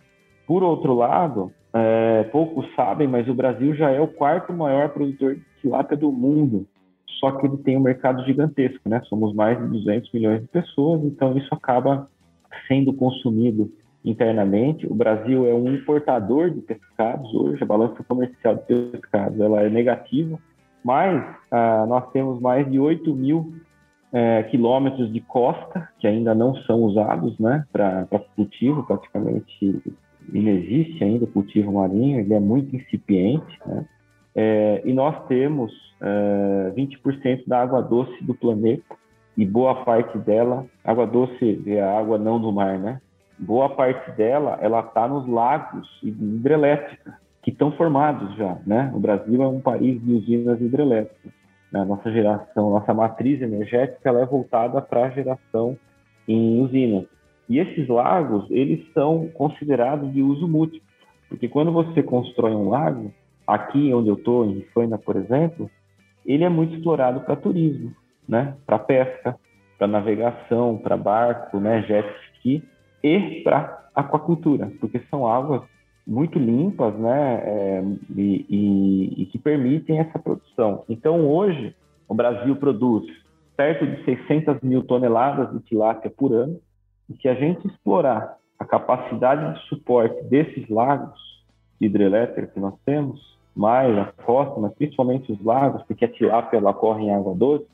Por 0.46 0.62
outro 0.62 0.94
lado, 0.94 1.52
é, 1.72 2.24
poucos 2.32 2.66
sabem, 2.74 3.06
mas 3.06 3.28
o 3.28 3.34
Brasil 3.34 3.74
já 3.74 3.90
é 3.90 4.00
o 4.00 4.08
quarto 4.08 4.52
maior 4.52 4.88
produtor 4.88 5.36
de 5.36 5.42
tilápia 5.60 5.96
do 5.96 6.10
mundo 6.10 6.66
só 7.22 7.30
que 7.30 7.46
ele 7.46 7.56
tem 7.58 7.76
um 7.76 7.80
mercado 7.80 8.24
gigantesco, 8.24 8.88
né? 8.88 9.00
Somos 9.08 9.32
mais 9.32 9.56
de 9.56 9.68
200 9.68 10.12
milhões 10.12 10.42
de 10.42 10.48
pessoas, 10.48 11.04
então 11.04 11.38
isso 11.38 11.54
acaba 11.54 12.08
sendo 12.66 12.92
consumido 12.92 13.70
internamente. 14.04 14.88
O 14.88 14.94
Brasil 14.94 15.46
é 15.46 15.54
um 15.54 15.72
importador 15.72 16.50
de 16.50 16.60
pescados 16.60 17.32
hoje, 17.32 17.62
a 17.62 17.66
balança 17.66 18.02
comercial 18.02 18.56
de 18.56 18.74
pescados 18.90 19.38
ela 19.38 19.62
é 19.62 19.70
negativa, 19.70 20.36
mas 20.84 21.24
ah, 21.50 21.86
nós 21.86 22.10
temos 22.10 22.40
mais 22.40 22.70
de 22.70 22.78
8 22.78 23.14
mil 23.14 23.54
é, 24.12 24.42
quilômetros 24.44 25.12
de 25.12 25.20
costa 25.20 25.88
que 25.98 26.06
ainda 26.06 26.34
não 26.34 26.54
são 26.62 26.82
usados 26.82 27.38
né, 27.38 27.64
para 27.72 28.06
cultivo, 28.36 28.84
praticamente 28.84 29.82
não 30.28 30.50
existe 30.50 31.02
ainda 31.02 31.26
cultivo 31.26 31.72
marinho, 31.72 32.20
ele 32.20 32.34
é 32.34 32.40
muito 32.40 32.76
incipiente. 32.76 33.58
Né? 33.66 33.86
É, 34.34 34.82
e 34.84 34.92
nós 34.92 35.26
temos 35.26 35.72
é, 36.00 36.72
20% 36.76 37.44
da 37.46 37.62
água 37.62 37.80
doce 37.80 38.22
do 38.22 38.34
planeta 38.34 38.96
e 39.36 39.46
boa 39.46 39.84
parte 39.84 40.18
dela, 40.18 40.66
água 40.84 41.06
doce 41.06 41.62
é 41.66 41.80
a 41.80 41.98
água 41.98 42.18
não 42.18 42.38
do 42.38 42.52
mar, 42.52 42.78
né? 42.78 43.00
Boa 43.38 43.70
parte 43.70 44.10
dela, 44.12 44.58
ela 44.60 44.80
está 44.80 45.08
nos 45.08 45.26
lagos 45.26 45.88
e 46.02 46.08
hidrelétrica 46.08 47.18
que 47.42 47.50
estão 47.50 47.72
formados 47.72 48.34
já, 48.36 48.56
né? 48.64 48.90
O 48.94 49.00
Brasil 49.00 49.42
é 49.42 49.48
um 49.48 49.60
país 49.60 50.00
de 50.00 50.12
usinas 50.12 50.60
hidrelétricas. 50.60 51.32
A 51.74 51.84
nossa 51.84 52.10
geração, 52.12 52.70
nossa 52.70 52.94
matriz 52.94 53.40
energética, 53.40 54.08
ela 54.08 54.20
é 54.20 54.26
voltada 54.26 54.80
para 54.80 55.06
a 55.06 55.10
geração 55.10 55.76
em 56.28 56.60
usinas. 56.60 57.06
E 57.48 57.58
esses 57.58 57.88
lagos, 57.88 58.48
eles 58.50 58.86
são 58.92 59.28
considerados 59.34 60.12
de 60.12 60.22
uso 60.22 60.46
múltiplo, 60.46 60.86
porque 61.28 61.48
quando 61.48 61.72
você 61.72 62.02
constrói 62.02 62.52
um 62.54 62.68
lago, 62.68 63.12
aqui 63.46 63.92
onde 63.92 64.08
eu 64.08 64.14
estou, 64.14 64.44
em 64.44 64.54
Rifaina, 64.54 64.98
por 64.98 65.16
exemplo, 65.16 65.68
ele 66.24 66.44
é 66.44 66.48
muito 66.48 66.74
explorado 66.76 67.20
para 67.20 67.34
turismo, 67.34 67.92
né? 68.28 68.54
para 68.64 68.78
pesca, 68.78 69.36
para 69.78 69.86
navegação, 69.88 70.78
para 70.78 70.96
barco, 70.96 71.58
né? 71.58 71.82
jet 71.82 72.08
ski 72.34 72.62
e 73.02 73.40
para 73.42 73.88
aquacultura, 73.94 74.70
porque 74.78 75.00
são 75.10 75.26
águas 75.26 75.62
muito 76.06 76.38
limpas 76.38 76.94
né? 76.94 77.42
É, 77.44 77.84
e, 78.16 78.46
e, 78.48 79.22
e 79.22 79.26
que 79.26 79.38
permitem 79.38 79.98
essa 79.98 80.18
produção. 80.18 80.84
Então, 80.88 81.28
hoje, 81.28 81.74
o 82.08 82.14
Brasil 82.14 82.56
produz 82.56 83.04
perto 83.56 83.86
de 83.86 84.04
600 84.04 84.60
mil 84.62 84.82
toneladas 84.82 85.52
de 85.52 85.60
tilápia 85.60 86.10
por 86.10 86.32
ano, 86.32 86.58
e 87.08 87.16
se 87.18 87.28
a 87.28 87.34
gente 87.34 87.66
explorar 87.66 88.36
a 88.58 88.64
capacidade 88.64 89.54
de 89.54 89.68
suporte 89.68 90.22
desses 90.24 90.68
lagos 90.68 91.20
hidrelétricos 91.80 92.54
que 92.54 92.60
nós 92.60 92.74
temos, 92.84 93.20
mais 93.54 93.96
a 93.98 94.06
costa, 94.24 94.58
mas 94.60 94.72
principalmente 94.74 95.30
os 95.30 95.42
lagos, 95.44 95.82
porque 95.82 96.04
a 96.04 96.12
tilápia 96.12 96.56
ela 96.56 96.72
corre 96.72 97.04
em 97.04 97.14
água 97.14 97.34
doce, 97.34 97.66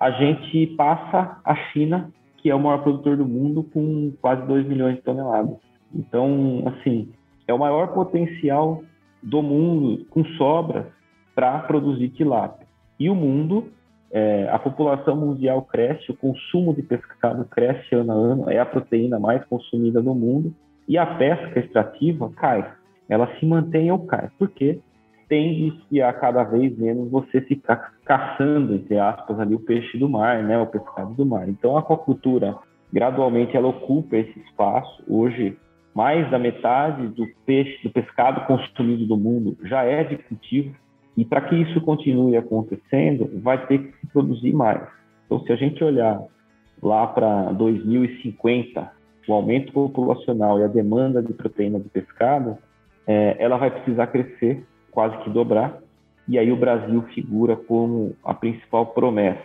a 0.00 0.10
gente 0.10 0.66
passa 0.68 1.38
a 1.44 1.54
China, 1.72 2.10
que 2.38 2.50
é 2.50 2.54
o 2.54 2.60
maior 2.60 2.82
produtor 2.82 3.16
do 3.16 3.24
mundo, 3.24 3.62
com 3.62 4.12
quase 4.20 4.44
2 4.46 4.66
milhões 4.66 4.96
de 4.96 5.02
toneladas. 5.02 5.56
Então, 5.94 6.64
assim, 6.66 7.12
é 7.52 7.54
o 7.54 7.58
maior 7.58 7.88
potencial 7.88 8.82
do 9.22 9.42
mundo 9.42 10.04
com 10.10 10.24
sobras 10.36 10.86
para 11.34 11.58
produzir 11.60 12.08
tilápia. 12.08 12.66
E 12.98 13.08
o 13.08 13.14
mundo, 13.14 13.68
é, 14.10 14.48
a 14.50 14.58
população 14.58 15.16
mundial 15.16 15.62
cresce, 15.62 16.10
o 16.10 16.16
consumo 16.16 16.74
de 16.74 16.82
pescado 16.82 17.44
cresce 17.44 17.94
ano 17.94 18.12
a 18.12 18.14
ano, 18.14 18.50
é 18.50 18.58
a 18.58 18.66
proteína 18.66 19.18
mais 19.18 19.44
consumida 19.44 20.02
no 20.02 20.14
mundo, 20.14 20.54
e 20.88 20.98
a 20.98 21.06
pesca 21.06 21.60
extrativa 21.60 22.30
cai. 22.36 22.68
Ela 23.08 23.28
se 23.38 23.46
mantém 23.46 23.90
ou 23.92 24.00
cai. 24.06 24.28
Por 24.38 24.48
quê? 24.48 24.80
tende 25.28 26.02
a 26.02 26.12
cada 26.12 26.44
vez 26.44 26.76
menos 26.76 27.10
você 27.10 27.40
ficar 27.40 27.94
caçando, 28.04 28.74
entre 28.74 28.98
aspas, 28.98 29.40
ali 29.40 29.54
o 29.54 29.60
peixe 29.60 29.96
do 29.96 30.06
mar, 30.06 30.42
né, 30.42 30.58
o 30.58 30.66
pescado 30.66 31.14
do 31.14 31.24
mar. 31.24 31.48
Então 31.48 31.74
a 31.74 31.80
aquacultura 31.80 32.54
gradualmente 32.92 33.56
ela 33.56 33.68
ocupa 33.68 34.14
esse 34.14 34.38
espaço. 34.40 35.02
Hoje, 35.08 35.56
mais 35.94 36.30
da 36.30 36.38
metade 36.38 37.08
do 37.08 37.26
peixe, 37.44 37.82
do 37.82 37.90
pescado 37.90 38.46
consumido 38.46 39.06
do 39.06 39.16
mundo 39.16 39.56
já 39.64 39.82
é 39.82 40.02
de 40.04 40.16
cultivo. 40.16 40.74
E 41.16 41.24
para 41.24 41.42
que 41.42 41.56
isso 41.56 41.80
continue 41.82 42.36
acontecendo, 42.36 43.30
vai 43.42 43.66
ter 43.66 43.78
que 43.78 44.00
se 44.00 44.06
produzir 44.06 44.52
mais. 44.52 44.82
Então, 45.26 45.40
se 45.44 45.52
a 45.52 45.56
gente 45.56 45.82
olhar 45.84 46.22
lá 46.82 47.06
para 47.06 47.52
2050, 47.52 48.90
o 49.28 49.32
aumento 49.32 49.72
populacional 49.72 50.58
e 50.58 50.64
a 50.64 50.68
demanda 50.68 51.22
de 51.22 51.32
proteína 51.32 51.78
de 51.78 51.88
pescado, 51.88 52.56
é, 53.06 53.36
ela 53.38 53.56
vai 53.56 53.70
precisar 53.70 54.06
crescer 54.06 54.64
quase 54.90 55.16
que 55.18 55.30
dobrar. 55.30 55.78
E 56.26 56.38
aí 56.38 56.50
o 56.50 56.56
Brasil 56.56 57.02
figura 57.14 57.56
como 57.56 58.14
a 58.24 58.32
principal 58.32 58.86
promessa, 58.86 59.42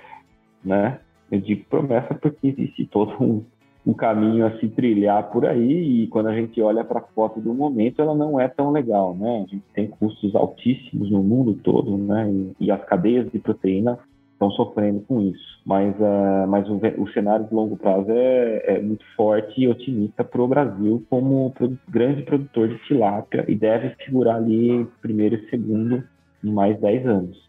né? 0.63 0.99
Eu 1.31 1.41
digo 1.41 1.65
promessa 1.65 2.13
porque 2.15 2.47
existe 2.47 2.85
todo 2.85 3.11
um, 3.21 3.43
um 3.88 3.94
caminho 3.94 4.46
a 4.46 4.51
se 4.60 4.67
trilhar 4.67 5.32
por 5.32 5.46
aí 5.46 6.03
e 6.03 6.08
quando 6.08 6.27
a 6.27 6.36
gente 6.36 6.62
olha 6.62 6.84
para 6.84 7.00
a 7.00 7.08
foto 7.15 7.39
do 7.39 7.53
momento, 7.53 8.01
ela 8.01 8.13
não 8.13 8.38
é 8.38 8.46
tão 8.50 8.70
legal, 8.70 9.15
né? 9.15 9.46
A 9.48 9.50
gente 9.50 9.63
tem 9.74 9.88
custos 9.88 10.36
altíssimos 10.36 11.10
no 11.10 11.24
mundo 11.24 11.53
todo, 11.63 11.98
né? 11.98 12.29
E, 12.29 12.65
e 12.65 12.70
as 12.70 12.84
cadeias 12.84 13.32
de 13.32 13.39
proteína 13.39 13.98
estão 14.34 14.51
sofrendo 14.51 15.00
com 15.08 15.22
isso. 15.22 15.62
Mas, 15.65 15.96
uh, 16.01 16.46
mas 16.50 16.67
o, 16.70 16.75
o, 17.01 17.10
cenário 17.13 17.46
de 17.46 17.53
longo 17.53 17.77
prazo 17.77 18.12
é, 18.12 18.75
é 18.75 18.82
muito 18.82 19.06
forte 19.15 19.62
e 19.62 19.70
otimista 19.70 20.22
para 20.22 20.41
o 20.41 20.48
Brasil 20.50 21.06
como 21.10 21.53
grande 21.88 22.24
produtor 22.24 22.67
de 22.67 22.77
tilápia 22.88 23.46
e 23.48 23.56
deve 23.56 23.96
figurar 24.03 24.36
ali 24.36 24.86
primeiro 25.01 25.36
e 25.36 25.50
segundo 25.50 26.03
em 26.44 26.51
mais 26.51 26.77
10 26.82 27.08
anos. 27.08 27.46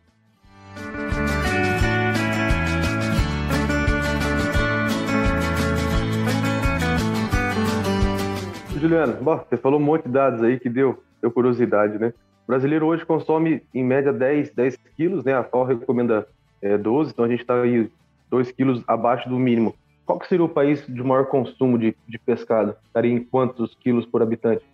Juliano, 8.78 9.23
bom, 9.23 9.37
você 9.37 9.56
falou 9.56 9.78
um 9.78 9.82
monte 9.82 10.04
de 10.04 10.12
dados 10.12 10.42
aí 10.42 10.58
que 10.58 10.68
deu, 10.68 11.02
deu 11.20 11.30
curiosidade, 11.30 11.99
né? 11.99 12.12
O 12.44 12.47
brasileiro 12.49 12.87
hoje 12.87 13.04
consome 13.04 13.62
em 13.75 13.85
média 13.85 14.12
10, 14.12 14.54
10 14.54 14.76
quilos, 14.97 15.25
né? 15.25 15.35
A 15.35 15.44
FAO 15.44 15.64
recomenda 15.64 16.26
é, 16.62 16.78
12, 16.78 17.12
então 17.12 17.25
a 17.25 17.28
gente 17.28 17.40
está 17.40 17.61
aí 17.61 17.90
2 18.30 18.50
quilos 18.52 18.82
abaixo 18.87 19.28
do 19.28 19.38
mínimo. 19.38 19.75
Qual 20.06 20.18
que 20.18 20.26
seria 20.26 20.44
o 20.44 20.49
país 20.49 20.85
de 20.87 21.02
maior 21.02 21.26
consumo 21.26 21.78
de, 21.78 21.94
de 22.06 22.18
pescado? 22.18 22.75
Estaria 22.87 23.12
em 23.12 23.23
quantos 23.23 23.75
quilos 23.75 24.06
por 24.06 24.23
habitante? 24.23 24.64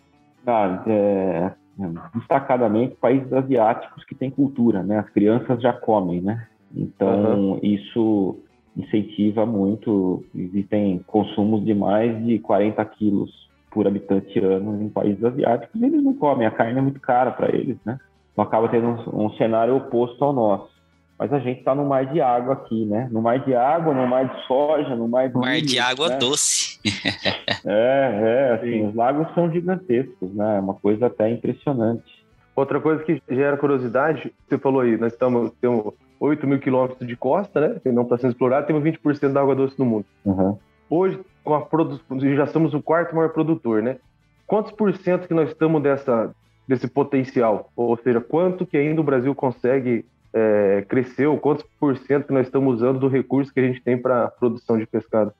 Ah, 0.46 0.82
é, 0.87 1.50
destacadamente 2.14 2.94
países 2.94 3.32
asiáticos 3.32 4.04
que 4.04 4.14
têm 4.14 4.30
cultura, 4.30 4.82
né? 4.82 4.99
As 4.99 5.11
crianças 5.11 5.61
já 5.61 5.73
comem, 5.73 6.20
né? 6.20 6.46
Então 6.75 7.52
uhum. 7.52 7.61
isso 7.62 8.38
incentiva 8.76 9.44
muito. 9.44 10.25
Existem 10.34 11.00
consumos 11.06 11.64
de 11.64 11.75
mais 11.75 12.25
de 12.25 12.38
40 12.38 12.84
quilos 12.84 13.44
por 13.74 13.86
habitante 13.86 14.38
ano 14.38 14.80
em 14.80 14.88
países 14.88 15.22
asiáticos. 15.22 15.82
Eles 15.82 16.02
não 16.02 16.14
comem, 16.14 16.46
a 16.46 16.50
carne 16.52 16.78
é 16.78 16.82
muito 16.82 17.00
cara 17.00 17.32
para 17.32 17.54
eles, 17.54 17.76
né? 17.84 17.98
Então 18.32 18.44
acaba 18.44 18.68
tendo 18.68 18.86
um, 18.86 19.26
um 19.26 19.30
cenário 19.36 19.76
oposto 19.76 20.24
ao 20.24 20.32
nosso. 20.32 20.72
Mas 21.18 21.32
a 21.32 21.38
gente 21.38 21.58
está 21.58 21.74
no 21.74 21.84
mar 21.84 22.06
de 22.06 22.20
água 22.20 22.54
aqui, 22.54 22.84
né? 22.86 23.08
No 23.10 23.22
mar 23.22 23.38
de 23.38 23.54
água, 23.54 23.94
no 23.94 24.06
mar 24.06 24.28
de 24.28 24.46
soja, 24.46 24.96
no 24.96 25.08
mar 25.08 25.28
de. 25.28 25.34
Mar 25.34 25.52
milho, 25.52 25.66
de 25.66 25.78
água 25.78 26.08
né? 26.08 26.16
doce. 26.16 26.80
é, 27.64 28.20
é, 28.22 28.52
assim, 28.54 28.86
os 28.88 28.94
lagos 28.94 29.32
são 29.34 29.50
gigantescos, 29.50 30.34
né? 30.34 30.56
É 30.56 30.60
uma 30.60 30.74
coisa 30.74 31.06
até 31.06 31.30
impressionante. 31.30 32.24
Outra 32.56 32.80
coisa 32.80 33.02
que 33.02 33.20
gera 33.30 33.56
curiosidade, 33.56 34.32
você 34.48 34.58
falou 34.58 34.80
aí, 34.80 34.96
nós 34.96 35.12
estamos, 35.12 35.52
temos 35.60 35.92
8 36.18 36.46
mil 36.46 36.58
quilômetros 36.58 37.06
de 37.06 37.16
costa, 37.16 37.60
né? 37.60 37.80
Que 37.80 37.90
não 37.90 38.02
está 38.02 38.18
sendo 38.18 38.30
explorado, 38.30 38.66
temos 38.66 38.82
20% 38.82 39.32
da 39.32 39.40
água 39.40 39.54
doce 39.54 39.78
no 39.78 39.84
mundo. 39.84 40.06
Uhum. 40.24 40.58
Hoje, 40.88 41.20
com 41.42 41.54
a 41.54 41.60
produção, 41.60 42.20
já 42.20 42.46
somos 42.46 42.74
o 42.74 42.82
quarto 42.82 43.14
maior 43.14 43.30
produtor, 43.30 43.82
né? 43.82 43.98
Quantos 44.46 44.72
por 44.72 44.94
cento 44.94 45.26
que 45.26 45.34
nós 45.34 45.48
estamos 45.48 45.82
dessa, 45.82 46.34
desse 46.68 46.88
potencial? 46.88 47.70
Ou 47.76 47.96
seja, 47.98 48.20
quanto 48.20 48.66
que 48.66 48.76
ainda 48.76 49.00
o 49.00 49.04
Brasil 49.04 49.34
consegue 49.34 50.04
é, 50.32 50.84
cresceu? 50.88 51.38
Quantos 51.38 51.64
por 51.78 51.96
cento 51.96 52.26
que 52.26 52.32
nós 52.32 52.46
estamos 52.46 52.74
usando 52.74 52.98
do 52.98 53.08
recurso 53.08 53.52
que 53.52 53.60
a 53.60 53.66
gente 53.66 53.82
tem 53.82 53.96
para 53.96 54.28
produção 54.28 54.78
de 54.78 54.86
pescado? 54.86 55.32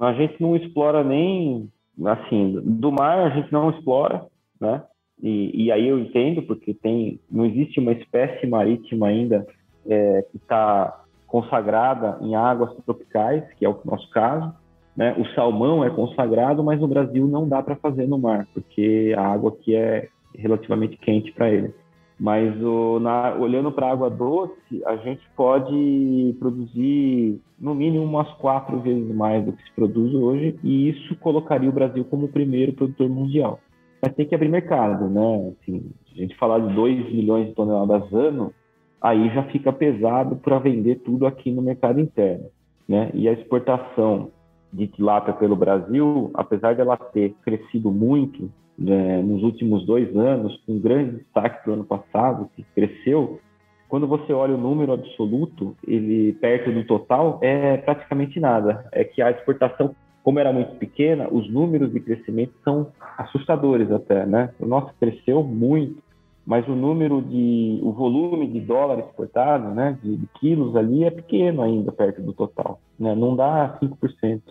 A 0.00 0.12
gente 0.12 0.40
não 0.40 0.56
explora 0.56 1.04
nem, 1.04 1.70
assim, 2.04 2.60
do 2.64 2.90
mar 2.90 3.18
a 3.18 3.30
gente 3.30 3.52
não 3.52 3.70
explora, 3.70 4.26
né? 4.60 4.82
E, 5.22 5.64
e 5.64 5.72
aí 5.72 5.88
eu 5.88 5.98
entendo, 5.98 6.42
porque 6.42 6.72
tem, 6.72 7.20
não 7.30 7.44
existe 7.44 7.80
uma 7.80 7.92
espécie 7.92 8.46
marítima 8.46 9.08
ainda 9.08 9.46
é, 9.86 10.22
que 10.30 10.36
está 10.36 11.04
consagrada 11.26 12.18
em 12.20 12.34
águas 12.34 12.74
tropicais, 12.84 13.44
que 13.54 13.64
é 13.64 13.68
o 13.68 13.78
nosso 13.84 14.08
caso. 14.10 14.54
Né? 14.98 15.14
O 15.16 15.24
salmão 15.32 15.84
é 15.84 15.90
consagrado, 15.90 16.64
mas 16.64 16.80
no 16.80 16.88
Brasil 16.88 17.24
não 17.28 17.48
dá 17.48 17.62
para 17.62 17.76
fazer 17.76 18.08
no 18.08 18.18
mar, 18.18 18.48
porque 18.52 19.14
a 19.16 19.28
água 19.28 19.50
aqui 19.52 19.76
é 19.76 20.08
relativamente 20.34 20.96
quente 20.96 21.30
para 21.30 21.48
ele. 21.48 21.72
Mas 22.18 22.60
o, 22.60 22.98
na, 22.98 23.32
olhando 23.36 23.70
para 23.70 23.86
a 23.86 23.92
água 23.92 24.10
doce, 24.10 24.82
a 24.84 24.96
gente 24.96 25.22
pode 25.36 26.34
produzir 26.40 27.40
no 27.60 27.76
mínimo 27.76 28.02
umas 28.04 28.28
quatro 28.38 28.80
vezes 28.80 29.14
mais 29.14 29.44
do 29.44 29.52
que 29.52 29.62
se 29.62 29.72
produz 29.72 30.12
hoje, 30.12 30.58
e 30.64 30.88
isso 30.88 31.14
colocaria 31.20 31.70
o 31.70 31.72
Brasil 31.72 32.04
como 32.04 32.26
o 32.26 32.32
primeiro 32.32 32.72
produtor 32.72 33.08
mundial. 33.08 33.60
Mas 34.02 34.16
tem 34.16 34.26
que 34.26 34.34
abrir 34.34 34.48
mercado, 34.48 35.08
né? 35.08 35.52
Assim, 35.62 35.92
a 36.12 36.18
gente 36.18 36.36
falar 36.36 36.58
de 36.58 36.74
2 36.74 37.12
milhões 37.12 37.46
de 37.46 37.54
toneladas 37.54 38.12
ano, 38.12 38.52
aí 39.00 39.32
já 39.32 39.44
fica 39.44 39.72
pesado 39.72 40.34
para 40.34 40.58
vender 40.58 40.96
tudo 41.04 41.24
aqui 41.24 41.52
no 41.52 41.62
mercado 41.62 42.00
interno. 42.00 42.46
Né? 42.88 43.10
E 43.14 43.28
a 43.28 43.32
exportação 43.32 44.32
de 44.72 44.86
tilápia 44.88 45.32
pelo 45.32 45.56
Brasil, 45.56 46.30
apesar 46.34 46.74
dela 46.74 46.96
ter 46.96 47.34
crescido 47.44 47.90
muito, 47.90 48.50
né, 48.78 49.20
nos 49.22 49.42
últimos 49.42 49.84
dois 49.84 50.14
anos, 50.16 50.56
com 50.66 50.78
grande 50.78 51.16
destaque 51.16 51.62
para 51.62 51.70
o 51.70 51.74
ano 51.74 51.84
passado, 51.84 52.48
que 52.54 52.62
cresceu, 52.74 53.40
quando 53.88 54.06
você 54.06 54.32
olha 54.32 54.54
o 54.54 54.58
número 54.58 54.92
absoluto, 54.92 55.74
ele 55.86 56.34
perto 56.34 56.70
do 56.70 56.84
total, 56.84 57.38
é 57.42 57.78
praticamente 57.78 58.38
nada. 58.38 58.86
É 58.92 59.02
que 59.02 59.22
a 59.22 59.30
exportação, 59.30 59.96
como 60.22 60.38
era 60.38 60.52
muito 60.52 60.76
pequena, 60.76 61.26
os 61.30 61.50
números 61.50 61.92
de 61.92 62.00
crescimento 62.00 62.52
são 62.62 62.88
assustadores 63.16 63.90
até, 63.90 64.26
né? 64.26 64.50
O 64.60 64.66
nosso 64.66 64.92
cresceu 65.00 65.42
muito, 65.42 66.02
mas 66.46 66.68
o 66.68 66.74
número 66.74 67.22
de, 67.22 67.80
o 67.82 67.92
volume 67.92 68.46
de 68.46 68.60
dólar 68.60 68.98
exportado, 69.00 69.70
né, 69.70 69.98
de, 70.02 70.16
de 70.16 70.26
quilos 70.38 70.76
ali 70.76 71.04
é 71.04 71.10
pequeno 71.10 71.62
ainda 71.62 71.90
perto 71.90 72.22
do 72.22 72.32
total, 72.32 72.78
né? 72.98 73.14
Não 73.14 73.34
dá 73.34 73.78
5%. 73.82 74.42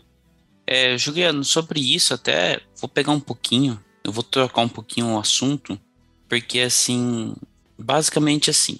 É, 0.67 0.97
Juliano, 0.97 1.43
sobre 1.43 1.79
isso 1.79 2.13
até 2.13 2.59
vou 2.75 2.89
pegar 2.89 3.13
um 3.13 3.19
pouquinho 3.19 3.81
eu 4.07 4.13
vou 4.13 4.23
trocar 4.23 4.61
um 4.61 4.69
pouquinho 4.69 5.13
o 5.13 5.19
assunto, 5.19 5.77
porque 6.29 6.61
assim, 6.61 7.35
basicamente 7.77 8.49
assim, 8.49 8.79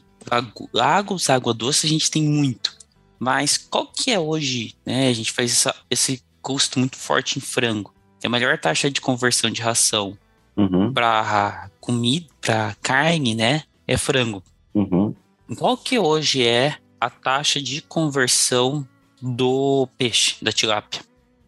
lagos, 0.74 1.30
água 1.30 1.54
doce 1.54 1.86
a 1.86 1.90
gente 1.90 2.10
tem 2.10 2.24
muito. 2.24 2.76
Mas 3.20 3.58
qual 3.58 3.88
que 3.88 4.10
é 4.10 4.18
hoje, 4.18 4.74
né? 4.86 5.10
A 5.10 5.14
gente 5.14 5.34
faz 5.34 5.52
essa, 5.52 5.76
esse 5.90 6.24
custo 6.42 6.80
muito 6.80 6.96
forte 6.96 7.38
em 7.38 7.42
frango. 7.42 7.94
Tem 8.20 8.30
a 8.30 8.32
maior 8.32 8.58
taxa 8.58 8.90
de 8.90 9.02
conversão 9.02 9.50
de 9.50 9.62
ração 9.62 10.18
uhum. 10.56 10.94
para 10.94 11.70
comida, 11.82 12.28
para 12.40 12.76
carne, 12.82 13.36
né? 13.36 13.64
É 13.86 13.98
frango. 13.98 14.42
Uhum. 14.74 15.14
Qual 15.58 15.76
que 15.76 16.00
hoje 16.00 16.46
é 16.46 16.78
a 17.02 17.10
taxa 17.10 17.62
de 17.62 17.82
conversão 17.82 18.88
do 19.22 19.90
peixe, 19.98 20.38
da 20.42 20.54
tilápia? 20.54 21.02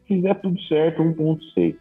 Se 0.09 0.15
fizer 0.15 0.33
tudo 0.41 0.59
certo, 0.63 1.03
1,6. 1.03 1.75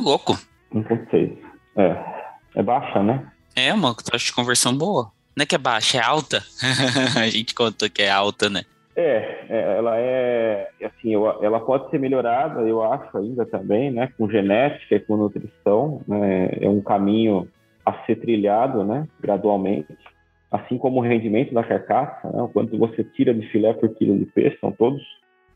Louco. 0.00 0.36
1.6. 0.74 1.38
É. 1.76 2.18
É 2.56 2.62
baixa, 2.62 3.00
né? 3.04 3.30
É, 3.54 3.72
uma 3.72 3.94
taxa 3.94 4.26
de 4.26 4.32
conversão 4.32 4.76
boa. 4.76 5.12
Não 5.36 5.44
é 5.44 5.46
que 5.46 5.54
é 5.54 5.58
baixa, 5.58 5.98
é 5.98 6.02
alta. 6.02 6.42
a 7.16 7.28
gente 7.28 7.54
contou 7.54 7.88
que 7.88 8.02
é 8.02 8.10
alta, 8.10 8.50
né? 8.50 8.62
É, 8.96 9.46
é 9.48 9.76
ela 9.78 9.96
é 9.96 10.70
assim, 10.82 11.14
ela 11.14 11.60
pode 11.60 11.88
ser 11.88 12.00
melhorada, 12.00 12.62
eu 12.62 12.82
acho 12.82 13.16
ainda 13.16 13.46
também, 13.46 13.92
né? 13.92 14.12
Com 14.18 14.28
genética 14.28 14.96
e 14.96 15.00
com 15.00 15.16
nutrição, 15.16 16.02
né? 16.08 16.50
É 16.60 16.68
um 16.68 16.80
caminho 16.80 17.48
a 17.86 17.92
ser 18.04 18.16
trilhado, 18.16 18.82
né? 18.82 19.06
Gradualmente, 19.20 19.96
assim 20.50 20.76
como 20.76 20.98
o 20.98 21.02
rendimento 21.02 21.54
da 21.54 21.62
carcaça, 21.62 22.28
né? 22.28 22.42
o 22.42 22.48
quanto 22.48 22.76
você 22.76 23.04
tira 23.04 23.32
de 23.32 23.46
filé 23.50 23.72
por 23.72 23.88
quilo 23.90 24.18
de 24.18 24.24
peixe, 24.26 24.58
são 24.60 24.72
todos 24.72 25.00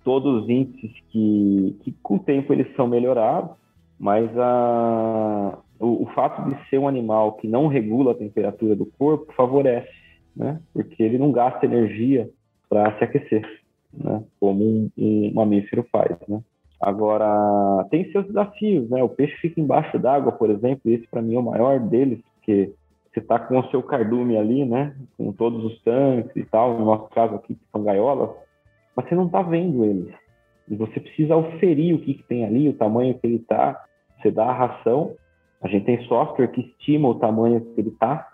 todos 0.04 0.49
índices 0.49 0.92
que, 1.11 1.76
que 1.82 1.92
com 2.02 2.16
o 2.16 2.18
tempo 2.18 2.52
eles 2.52 2.66
são 2.76 2.87
melhorados 2.87 3.56
mas 4.02 4.37
a, 4.37 5.59
o, 5.78 6.02
o, 6.02 6.06
fato 6.06 6.49
de 6.49 6.68
ser 6.68 6.76
um 6.76 6.88
animal 6.88 7.35
que 7.35 7.47
não 7.47 7.68
regula 7.68 8.11
a 8.11 8.16
temperatura 8.16 8.75
do 8.75 8.85
corpo 8.85 9.32
favorece, 9.32 9.92
né? 10.37 10.61
Porque 10.73 11.00
ele 11.00 11.18
não 11.18 11.30
gasta 11.30 11.66
energia 11.66 12.28
para 12.68 12.99
se 12.99 13.04
aquecer, 13.04 13.49
né? 13.94 14.25
Como 14.40 14.64
um, 14.64 14.90
um 14.99 15.32
mamífero 15.32 15.87
faz, 15.92 16.16
né? 16.26 16.42
Agora, 16.80 17.87
tem 17.92 18.11
seus 18.11 18.26
desafios, 18.26 18.90
né? 18.90 19.04
O 19.04 19.09
peixe 19.09 19.37
fica 19.37 19.61
embaixo 19.61 19.97
d'água, 20.00 20.32
por 20.32 20.50
exemplo, 20.50 20.90
esse 20.90 21.06
para 21.06 21.23
mim 21.23 21.37
é 21.37 21.38
o 21.38 21.44
maior 21.44 21.78
deles, 21.78 22.18
porque 22.35 22.73
você 23.14 23.21
está 23.21 23.38
com 23.38 23.56
o 23.56 23.71
seu 23.71 23.85
cardume 23.85 24.37
ali, 24.37 24.64
né? 24.64 24.97
Com 25.16 25.30
todos 25.32 25.64
os 25.64 25.80
tanques 25.82 26.35
e 26.35 26.44
tal, 26.44 26.76
no 26.76 26.87
nosso 26.87 27.09
caso 27.11 27.37
aqui, 27.37 27.54
que 27.54 27.71
são 27.71 27.85
gaiolas, 27.85 28.30
mas 28.96 29.08
você 29.08 29.14
não 29.14 29.26
está 29.26 29.42
vendo 29.42 29.84
eles. 29.84 30.12
E 30.68 30.76
você 30.76 31.00
precisa 31.00 31.37
oferir 31.37 31.94
o 31.94 31.99
que, 31.99 32.14
que 32.14 32.22
tem 32.25 32.44
ali, 32.44 32.68
o 32.68 32.75
tamanho 32.75 33.18
que 33.18 33.26
ele 33.26 33.37
está. 33.37 33.84
Você 34.20 34.30
dá 34.30 34.44
a 34.46 34.52
ração. 34.52 35.14
A 35.61 35.68
gente 35.68 35.84
tem 35.84 36.02
software 36.04 36.49
que 36.49 36.61
estima 36.61 37.08
o 37.08 37.14
tamanho 37.14 37.61
que 37.61 37.80
ele 37.80 37.90
está, 37.90 38.28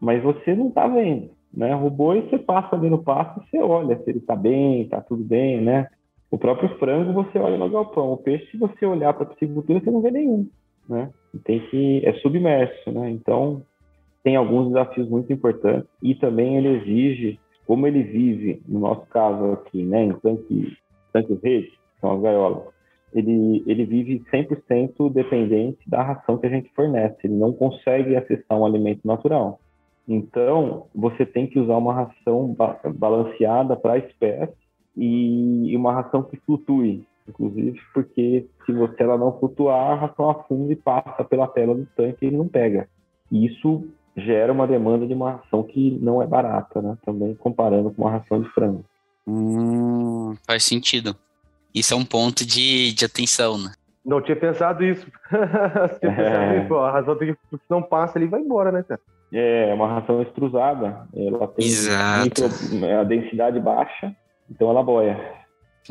mas 0.00 0.22
você 0.22 0.54
não 0.54 0.68
está 0.68 0.86
vendo. 0.86 1.30
Né? 1.52 1.74
O 1.74 1.90
boi, 1.90 2.22
você 2.22 2.38
passa 2.38 2.76
ali 2.76 2.90
no 2.90 3.02
pasto 3.02 3.40
e 3.40 3.50
você 3.50 3.58
olha 3.58 3.96
se 3.96 4.10
ele 4.10 4.18
está 4.18 4.36
bem, 4.36 4.82
está 4.82 5.00
tudo 5.00 5.24
bem, 5.24 5.60
né? 5.60 5.88
O 6.30 6.36
próprio 6.36 6.68
frango, 6.78 7.12
você 7.12 7.38
olha 7.38 7.56
no 7.56 7.70
galpão. 7.70 8.12
O 8.12 8.16
peixe, 8.18 8.50
se 8.50 8.58
você 8.58 8.84
olhar 8.84 9.14
para 9.14 9.24
a 9.24 9.26
piscicultura, 9.26 9.80
você 9.80 9.90
não 9.90 10.02
vê 10.02 10.10
nenhum, 10.10 10.46
né? 10.88 11.10
Tem 11.44 11.60
que... 11.68 12.04
É 12.04 12.12
submerso, 12.14 12.92
né? 12.92 13.10
Então, 13.10 13.62
tem 14.22 14.36
alguns 14.36 14.68
desafios 14.68 15.08
muito 15.08 15.32
importantes 15.32 15.88
e 16.02 16.14
também 16.14 16.56
ele 16.58 16.68
exige, 16.68 17.40
como 17.68 17.86
ele 17.86 18.02
vive, 18.02 18.62
no 18.66 18.80
nosso 18.80 19.06
caso 19.08 19.52
aqui, 19.52 19.84
né, 19.84 20.04
em 20.04 20.12
tanques, 20.14 20.74
tanques 21.12 21.38
rede, 21.42 21.66
que 21.66 22.00
são 22.00 22.12
as 22.12 22.22
gaiolas, 22.22 22.62
ele, 23.12 23.62
ele 23.66 23.84
vive 23.84 24.24
100% 24.32 25.12
dependente 25.12 25.78
da 25.86 26.02
ração 26.02 26.38
que 26.38 26.46
a 26.46 26.50
gente 26.50 26.72
fornece, 26.74 27.18
ele 27.24 27.34
não 27.34 27.52
consegue 27.52 28.16
acessar 28.16 28.58
um 28.58 28.64
alimento 28.64 29.06
natural. 29.06 29.60
Então, 30.08 30.86
você 30.94 31.26
tem 31.26 31.46
que 31.46 31.60
usar 31.60 31.76
uma 31.76 31.92
ração 31.92 32.54
ba 32.54 32.80
balanceada 32.94 33.76
para 33.76 33.92
a 33.92 33.98
espécie 33.98 34.56
e 34.96 35.76
uma 35.76 35.92
ração 35.92 36.22
que 36.22 36.38
flutue, 36.38 37.04
inclusive, 37.28 37.78
porque 37.92 38.46
se 38.64 38.72
você 38.72 39.02
ela 39.02 39.18
não 39.18 39.38
flutuar, 39.38 39.92
a 39.92 40.06
ração 40.06 40.30
afunda 40.30 40.72
e 40.72 40.76
passa 40.76 41.22
pela 41.22 41.46
tela 41.46 41.74
do 41.74 41.86
tanque 41.94 42.24
e 42.24 42.28
ele 42.28 42.38
não 42.38 42.48
pega. 42.48 42.88
Isso 43.30 43.86
gera 44.18 44.52
uma 44.52 44.66
demanda 44.66 45.06
de 45.06 45.14
uma 45.14 45.32
ração 45.32 45.62
que 45.62 45.98
não 46.00 46.22
é 46.22 46.26
barata, 46.26 46.80
né? 46.80 46.96
Também 47.04 47.34
comparando 47.34 47.90
com 47.90 48.02
uma 48.02 48.10
ração 48.10 48.40
de 48.40 48.48
frango. 48.50 48.84
Hum, 49.26 50.34
faz 50.46 50.64
sentido. 50.64 51.16
Isso 51.74 51.92
é 51.92 51.96
um 51.96 52.04
ponto 52.04 52.46
de, 52.46 52.92
de 52.92 53.04
atenção, 53.04 53.58
né? 53.58 53.72
Não 54.04 54.22
tinha 54.22 54.36
pensado 54.36 54.82
isso. 54.84 55.06
tinha 56.00 56.12
é. 56.12 56.60
pensado, 56.60 56.78
a 56.78 56.90
ração 56.90 57.16
tem 57.16 57.34
que, 57.34 57.58
não 57.68 57.82
passa, 57.82 58.18
ele 58.18 58.26
vai 58.26 58.40
embora, 58.40 58.72
né, 58.72 58.82
cara? 58.82 59.00
É, 59.32 59.72
uma 59.74 59.86
ração 59.86 60.22
extrusada. 60.22 61.06
Ela 61.14 61.46
tem 61.48 61.68
micro, 62.24 62.98
a 62.98 63.04
densidade 63.04 63.60
baixa, 63.60 64.14
então 64.50 64.70
ela 64.70 64.82
boia. 64.82 65.38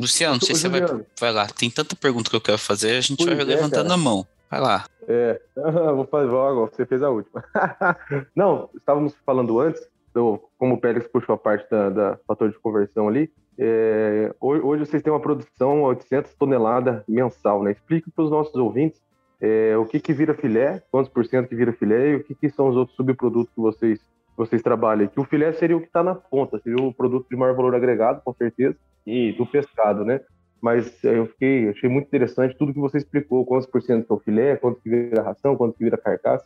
Luciano, 0.00 0.34
não 0.34 0.40
sei 0.40 0.54
se 0.54 0.62
você 0.62 0.68
vai, 0.68 0.80
vai 1.18 1.32
lá. 1.32 1.46
Tem 1.46 1.70
tanta 1.70 1.94
pergunta 1.94 2.30
que 2.30 2.36
eu 2.36 2.40
quero 2.40 2.58
fazer, 2.58 2.96
a 2.96 3.00
gente 3.00 3.24
pois 3.24 3.36
vai 3.36 3.40
é, 3.40 3.44
levantando 3.44 3.88
cara. 3.88 3.94
a 3.94 3.96
mão. 3.96 4.26
Vai 4.50 4.60
lá. 4.60 4.84
É, 5.08 5.40
vou 5.56 6.06
fazer 6.06 6.30
logo, 6.30 6.66
você 6.66 6.84
fez 6.84 7.02
a 7.02 7.08
última. 7.08 7.42
Não, 8.36 8.68
estávamos 8.76 9.14
falando 9.24 9.58
antes, 9.58 9.88
do, 10.12 10.38
como 10.58 10.74
o 10.74 10.80
Pérez 10.80 11.08
puxou 11.08 11.34
a 11.34 11.38
parte 11.38 11.68
da, 11.70 11.88
da 11.88 12.18
fator 12.26 12.50
de 12.50 12.58
conversão 12.58 13.08
ali, 13.08 13.30
é, 13.58 14.32
hoje 14.40 14.86
vocês 14.86 15.02
têm 15.02 15.12
uma 15.12 15.20
produção 15.20 15.78
de 15.78 15.82
800 15.82 16.34
toneladas 16.34 17.02
mensal, 17.08 17.62
né? 17.62 17.72
Explique 17.72 18.08
para 18.08 18.24
os 18.24 18.30
nossos 18.30 18.54
ouvintes 18.54 19.02
é, 19.40 19.76
o 19.76 19.84
que, 19.84 19.98
que 19.98 20.12
vira 20.12 20.32
filé, 20.32 20.80
quantos 20.92 21.10
por 21.10 21.24
cento 21.26 21.48
que 21.48 21.56
vira 21.56 21.72
filé 21.72 22.10
e 22.10 22.16
o 22.16 22.24
que, 22.24 22.36
que 22.36 22.48
são 22.50 22.68
os 22.68 22.76
outros 22.76 22.96
subprodutos 22.96 23.52
que 23.52 23.60
vocês, 23.60 24.00
vocês 24.36 24.62
trabalham. 24.62 25.08
Que 25.08 25.18
o 25.18 25.24
filé 25.24 25.52
seria 25.52 25.76
o 25.76 25.80
que 25.80 25.88
está 25.88 26.04
na 26.04 26.14
ponta, 26.14 26.60
seria 26.60 26.80
o 26.80 26.94
produto 26.94 27.26
de 27.28 27.36
maior 27.36 27.56
valor 27.56 27.74
agregado, 27.74 28.22
com 28.22 28.32
certeza, 28.32 28.76
e 29.04 29.32
do 29.32 29.44
pescado, 29.44 30.04
né? 30.04 30.20
Mas 30.60 31.02
eu 31.04 31.26
fiquei, 31.26 31.68
achei 31.68 31.88
muito 31.88 32.06
interessante 32.06 32.56
tudo 32.56 32.72
que 32.72 32.80
você 32.80 32.98
explicou, 32.98 33.44
quantos 33.44 33.66
por 33.66 33.80
cento 33.82 34.06
que 34.06 34.12
é 34.12 34.16
o 34.16 34.20
filé, 34.20 34.56
quanto 34.56 34.80
que 34.80 34.90
vira 34.90 35.22
ração, 35.22 35.56
quanto 35.56 35.76
que 35.76 35.84
vira 35.84 35.96
carcaça. 35.96 36.44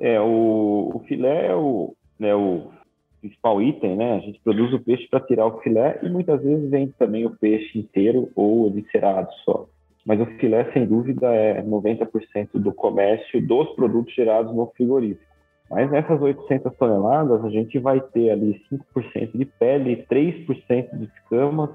É, 0.00 0.20
o, 0.20 0.92
o 0.94 1.02
filé 1.08 1.46
é 1.46 1.54
o, 1.54 1.94
né, 2.18 2.34
o 2.34 2.70
principal 3.20 3.60
item, 3.60 3.96
né? 3.96 4.16
A 4.16 4.20
gente 4.20 4.40
produz 4.42 4.72
o 4.72 4.78
peixe 4.78 5.08
para 5.08 5.20
tirar 5.20 5.46
o 5.46 5.58
filé 5.60 5.98
e 6.02 6.08
muitas 6.08 6.42
vezes 6.42 6.70
vende 6.70 6.92
também 6.92 7.26
o 7.26 7.36
peixe 7.36 7.78
inteiro 7.78 8.30
ou 8.34 8.68
eviscerado 8.68 9.28
só. 9.44 9.66
Mas 10.06 10.20
o 10.20 10.26
filé, 10.38 10.70
sem 10.72 10.86
dúvida, 10.86 11.26
é 11.34 11.62
90% 11.62 12.50
do 12.54 12.72
comércio 12.72 13.46
dos 13.46 13.68
produtos 13.74 14.14
gerados 14.14 14.54
no 14.54 14.66
frigorífico. 14.68 15.28
Mas 15.70 15.90
nessas 15.90 16.20
800 16.20 16.74
toneladas, 16.76 17.44
a 17.44 17.50
gente 17.50 17.78
vai 17.78 18.00
ter 18.00 18.30
ali 18.30 18.58
5% 18.72 19.36
de 19.36 19.44
pele, 19.44 20.06
3% 20.10 20.96
de 20.96 21.04
escamas, 21.04 21.70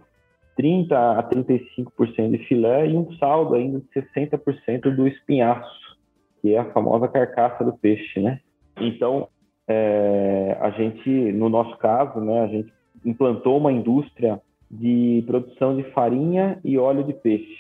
30 0.56 1.20
a 1.20 1.24
35% 1.24 2.32
de 2.32 2.38
filé 2.46 2.88
e 2.88 2.98
um 2.98 3.12
saldo 3.18 3.56
ainda 3.56 3.80
de 3.80 4.02
60% 4.02 4.96
do 4.96 5.08
espinhaço, 5.08 5.98
que 6.42 6.54
é 6.54 6.60
a 6.60 6.72
famosa 6.72 7.08
carcaça 7.08 7.64
do 7.64 7.74
peixe, 7.74 8.20
né? 8.20 8.40
Então, 8.80 9.28
é, 9.68 10.58
a 10.60 10.70
gente, 10.72 11.10
no 11.10 11.50
nosso 11.50 11.78
caso, 11.78 12.20
né, 12.20 12.42
a 12.42 12.48
gente 12.48 12.72
implantou 13.06 13.58
uma 13.58 13.72
indústria 13.72 14.42
de 14.70 15.24
produção 15.28 15.76
de 15.76 15.84
farinha 15.92 16.60
e 16.64 16.78
óleo 16.78 17.04
de 17.04 17.14
peixe, 17.14 17.58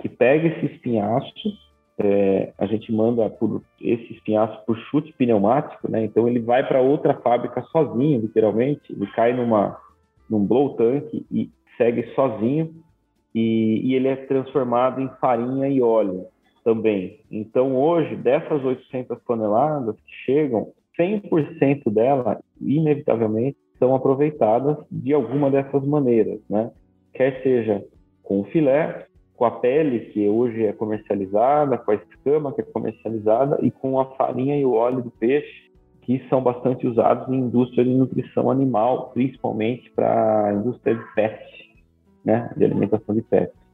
que 0.00 0.08
pega 0.08 0.48
esse 0.48 0.66
espinhaço, 0.66 1.58
é, 1.98 2.52
a 2.58 2.66
gente 2.66 2.92
manda 2.92 3.28
por 3.30 3.62
esse 3.80 4.14
espinhaço 4.14 4.64
por 4.66 4.76
chute 4.76 5.12
pneumático, 5.12 5.88
né? 5.90 6.04
Então 6.04 6.26
ele 6.26 6.40
vai 6.40 6.66
para 6.66 6.80
outra 6.80 7.14
fábrica 7.14 7.62
sozinho, 7.70 8.20
literalmente, 8.20 8.92
ele 8.92 9.06
cai 9.08 9.32
numa 9.32 9.78
num 10.28 10.44
blow 10.44 10.74
tank 10.74 11.24
e 11.30 11.50
segue 11.76 12.04
sozinho 12.14 12.74
e, 13.34 13.80
e, 13.84 13.94
ele 13.94 14.08
é 14.08 14.16
transformado 14.16 15.00
em 15.00 15.08
farinha 15.20 15.68
e 15.68 15.82
óleo 15.82 16.26
também. 16.62 17.20
Então, 17.30 17.76
hoje, 17.76 18.16
dessas 18.16 18.64
800 18.64 19.18
toneladas 19.26 19.96
que 19.96 20.14
chegam, 20.24 20.72
100% 20.98 21.90
dela, 21.92 22.40
inevitavelmente, 22.60 23.58
são 23.78 23.94
aproveitadas 23.94 24.76
de 24.90 25.12
alguma 25.12 25.50
dessas 25.50 25.84
maneiras, 25.84 26.40
né? 26.48 26.70
Quer 27.12 27.42
seja 27.42 27.84
com 28.22 28.40
o 28.40 28.44
filé, 28.44 29.06
com 29.36 29.44
a 29.44 29.50
pele, 29.50 30.06
que 30.12 30.26
hoje 30.28 30.64
é 30.64 30.72
comercializada, 30.72 31.76
com 31.76 31.90
a 31.90 31.96
escama, 31.96 32.52
que 32.52 32.60
é 32.60 32.64
comercializada, 32.64 33.58
e 33.62 33.70
com 33.70 33.98
a 33.98 34.06
farinha 34.14 34.56
e 34.56 34.64
o 34.64 34.72
óleo 34.72 35.02
do 35.02 35.10
peixe, 35.10 35.70
que 36.02 36.22
são 36.28 36.42
bastante 36.42 36.86
usados 36.86 37.28
em 37.28 37.38
indústria 37.38 37.84
de 37.84 37.92
nutrição 37.92 38.50
animal, 38.50 39.10
principalmente 39.12 39.90
para 39.90 40.48
a 40.48 40.54
indústria 40.54 40.94
de 40.94 41.04
pet 41.14 41.63
né, 42.24 42.50
de 42.56 42.64
alimentação 42.64 43.14
de 43.14 43.22
pets. 43.22 43.64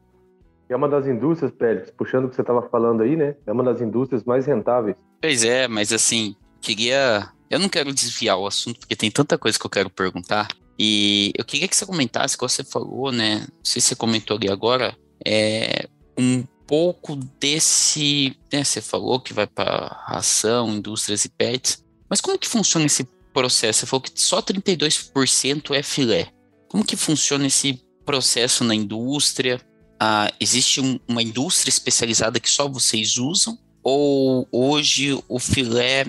É 0.70 0.76
uma 0.76 0.88
das 0.88 1.06
indústrias, 1.06 1.50
Pérez, 1.50 1.90
puxando 1.90 2.26
o 2.26 2.28
que 2.28 2.36
você 2.36 2.42
estava 2.42 2.62
falando 2.68 3.02
aí, 3.02 3.16
né? 3.16 3.34
É 3.44 3.50
uma 3.50 3.64
das 3.64 3.80
indústrias 3.80 4.22
mais 4.22 4.46
rentáveis. 4.46 4.96
Pois 5.20 5.42
é, 5.42 5.66
mas 5.66 5.92
assim, 5.92 6.36
queria. 6.60 7.28
Eu 7.50 7.58
não 7.58 7.68
quero 7.68 7.92
desviar 7.92 8.38
o 8.38 8.46
assunto, 8.46 8.78
porque 8.78 8.94
tem 8.94 9.10
tanta 9.10 9.36
coisa 9.36 9.58
que 9.58 9.66
eu 9.66 9.70
quero 9.70 9.90
perguntar. 9.90 10.46
E 10.78 11.32
eu 11.36 11.44
queria 11.44 11.66
que 11.66 11.74
você 11.74 11.84
comentasse, 11.84 12.38
que 12.38 12.42
você 12.42 12.62
falou, 12.62 13.10
né? 13.10 13.40
Não 13.40 13.64
sei 13.64 13.82
se 13.82 13.88
você 13.88 13.96
comentou 13.96 14.36
ali 14.36 14.48
agora, 14.48 14.96
é 15.26 15.88
um 16.16 16.44
pouco 16.68 17.16
desse. 17.16 18.36
Né, 18.52 18.62
você 18.62 18.80
falou 18.80 19.18
que 19.18 19.34
vai 19.34 19.48
para 19.48 19.88
ração, 20.06 20.68
indústrias 20.68 21.24
e 21.24 21.28
pets. 21.28 21.84
Mas 22.08 22.20
como 22.20 22.38
que 22.38 22.48
funciona 22.48 22.86
esse 22.86 23.04
processo? 23.34 23.80
Você 23.80 23.86
falou 23.86 24.02
que 24.02 24.12
só 24.14 24.40
32% 24.40 25.74
é 25.74 25.82
filé. 25.82 26.28
Como 26.68 26.84
que 26.84 26.96
funciona 26.96 27.48
esse 27.48 27.82
processo 28.10 28.64
na 28.64 28.74
indústria? 28.74 29.60
Ah, 30.00 30.32
existe 30.40 30.80
um, 30.80 30.98
uma 31.06 31.22
indústria 31.22 31.70
especializada 31.70 32.40
que 32.40 32.50
só 32.50 32.68
vocês 32.68 33.18
usam? 33.18 33.56
Ou 33.84 34.48
hoje 34.50 35.16
o 35.28 35.38
filé 35.38 36.06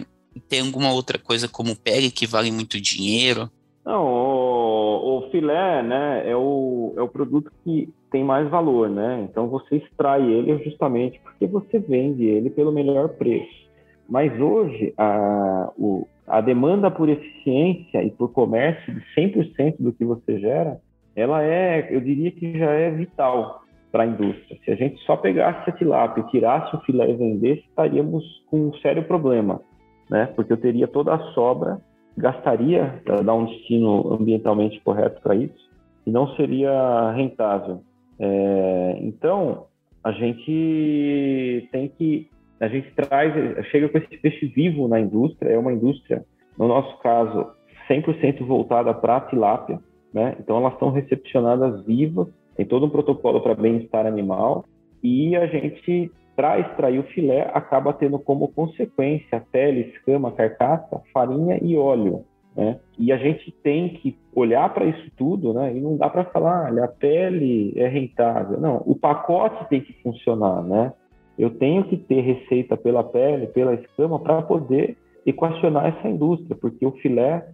tem 0.49 0.61
alguma 0.61 0.91
outra 0.91 1.19
coisa 1.19 1.47
como 1.47 1.75
pele 1.75 2.09
que 2.09 2.25
vale 2.25 2.51
muito 2.51 2.81
dinheiro? 2.81 3.51
Não, 3.85 4.03
o, 4.03 5.19
o, 5.19 5.29
filé, 5.29 5.83
né, 5.83 6.23
é 6.27 6.35
o, 6.35 6.93
é 6.97 7.01
o 7.03 7.07
produto 7.07 7.51
que 7.63 7.87
tem 8.11 8.23
mais 8.23 8.49
valor, 8.49 8.89
né? 8.89 9.27
Então 9.29 9.47
você 9.47 9.75
extrai 9.75 10.23
ele 10.23 10.63
justamente 10.63 11.19
porque 11.19 11.45
você 11.45 11.77
vende 11.77 12.25
ele 12.25 12.49
pelo 12.49 12.71
melhor 12.71 13.09
preço. 13.09 13.61
Mas 14.09 14.31
hoje 14.41 14.91
a, 14.97 15.71
o, 15.77 16.07
a 16.25 16.41
demanda 16.41 16.89
por 16.89 17.09
eficiência 17.09 18.03
e 18.03 18.09
por 18.09 18.29
comércio 18.29 18.91
de 18.91 19.01
100% 19.15 19.75
do 19.77 19.93
que 19.93 20.03
você 20.03 20.39
gera 20.39 20.79
ela 21.15 21.43
é, 21.43 21.87
eu 21.89 21.99
diria 22.01 22.31
que 22.31 22.57
já 22.57 22.71
é 22.71 22.89
vital 22.89 23.63
para 23.91 24.03
a 24.03 24.07
indústria. 24.07 24.57
Se 24.63 24.71
a 24.71 24.75
gente 24.75 25.01
só 25.03 25.17
pegasse 25.17 25.69
a 25.69 25.73
tilápia, 25.73 26.23
tirasse 26.23 26.75
o 26.75 26.79
filé 26.81 27.09
e 27.09 27.15
vendesse, 27.15 27.63
estaríamos 27.67 28.23
com 28.49 28.69
um 28.69 28.73
sério 28.75 29.03
problema, 29.03 29.61
né? 30.09 30.27
Porque 30.35 30.53
eu 30.53 30.57
teria 30.57 30.87
toda 30.87 31.13
a 31.13 31.19
sobra, 31.33 31.79
gastaria 32.17 33.01
para 33.03 33.21
dar 33.21 33.33
um 33.33 33.45
destino 33.45 34.13
ambientalmente 34.13 34.79
correto 34.81 35.21
para 35.21 35.35
isso 35.35 35.69
e 36.05 36.11
não 36.11 36.27
seria 36.35 37.11
rentável. 37.11 37.81
É, 38.19 38.97
então, 39.01 39.65
a 40.03 40.11
gente 40.11 41.67
tem 41.71 41.89
que 41.89 42.29
a 42.59 42.67
gente 42.67 42.91
traz, 42.91 43.33
chega 43.71 43.89
com 43.89 43.97
esse 43.97 44.17
peixe 44.17 44.45
vivo 44.45 44.87
na 44.87 44.99
indústria, 44.99 45.49
é 45.49 45.57
uma 45.57 45.73
indústria, 45.73 46.23
no 46.55 46.67
nosso 46.67 46.95
caso, 46.99 47.47
100% 47.89 48.45
voltada 48.45 48.93
para 48.93 49.17
a 49.17 49.21
tilápia, 49.21 49.79
né? 50.13 50.35
Então 50.39 50.57
elas 50.57 50.73
estão 50.73 50.91
recepcionadas 50.91 51.85
vivas, 51.85 52.27
tem 52.55 52.65
todo 52.65 52.85
um 52.85 52.89
protocolo 52.89 53.41
para 53.41 53.55
bem-estar 53.55 54.05
animal 54.05 54.65
e 55.03 55.35
a 55.35 55.47
gente 55.47 56.11
para 56.35 56.59
extrair 56.59 56.99
o 56.99 57.03
filé 57.03 57.51
acaba 57.53 57.93
tendo 57.93 58.17
como 58.17 58.47
consequência 58.47 59.43
pele, 59.51 59.91
escama, 59.93 60.31
carcaça, 60.31 61.01
farinha 61.13 61.59
e 61.61 61.77
óleo. 61.77 62.23
Né? 62.55 62.79
E 62.97 63.11
a 63.11 63.17
gente 63.17 63.51
tem 63.63 63.89
que 63.89 64.17
olhar 64.33 64.73
para 64.73 64.85
isso 64.85 65.09
tudo, 65.17 65.53
né? 65.53 65.75
E 65.75 65.79
não 65.79 65.95
dá 65.95 66.09
para 66.09 66.25
falar, 66.25 66.69
olha, 66.69 66.85
a 66.85 66.87
pele 66.87 67.73
é 67.77 67.87
rentável. 67.87 68.59
Não, 68.59 68.81
o 68.85 68.95
pacote 68.95 69.69
tem 69.69 69.81
que 69.81 69.93
funcionar, 70.01 70.61
né? 70.63 70.93
Eu 71.37 71.49
tenho 71.49 71.83
que 71.85 71.95
ter 71.95 72.21
receita 72.21 72.75
pela 72.75 73.03
pele, 73.03 73.47
pela 73.47 73.73
escama, 73.73 74.19
para 74.19 74.41
poder 74.41 74.97
equacionar 75.25 75.85
essa 75.87 76.07
indústria, 76.09 76.57
porque 76.59 76.85
o 76.85 76.91
filé, 76.93 77.47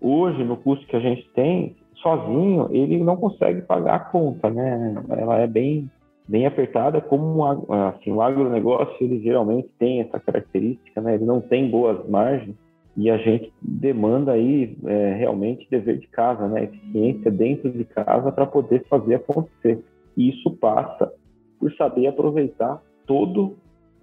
hoje, 0.00 0.44
no 0.44 0.56
custo 0.56 0.86
que 0.86 0.96
a 0.96 1.00
gente 1.00 1.26
tem, 1.34 1.74
sozinho, 2.04 2.68
ele 2.70 3.02
não 3.02 3.16
consegue 3.16 3.62
pagar 3.62 3.94
a 3.94 3.98
conta, 3.98 4.50
né? 4.50 5.02
Ela 5.08 5.38
é 5.38 5.46
bem, 5.46 5.90
bem 6.28 6.44
apertada, 6.44 7.00
como 7.00 7.42
assim, 7.72 8.12
o 8.12 8.20
agronegócio, 8.20 8.94
ele 9.00 9.20
geralmente 9.20 9.68
tem 9.78 10.02
essa 10.02 10.20
característica, 10.20 11.00
né? 11.00 11.14
Ele 11.14 11.24
não 11.24 11.40
tem 11.40 11.70
boas 11.70 12.06
margens, 12.06 12.54
e 12.96 13.10
a 13.10 13.16
gente 13.16 13.52
demanda 13.60 14.32
aí 14.32 14.76
é, 14.84 15.14
realmente 15.14 15.66
dever 15.68 15.98
de 15.98 16.06
casa, 16.06 16.46
né? 16.46 16.64
Eficiência 16.64 17.30
dentro 17.30 17.70
de 17.72 17.84
casa 17.84 18.30
para 18.30 18.46
poder 18.46 18.84
fazer 18.88 19.16
acontecer. 19.16 19.82
E 20.16 20.28
isso 20.28 20.50
passa 20.52 21.10
por 21.58 21.72
saber 21.72 22.06
aproveitar 22.06 22.80
todo 23.06 23.56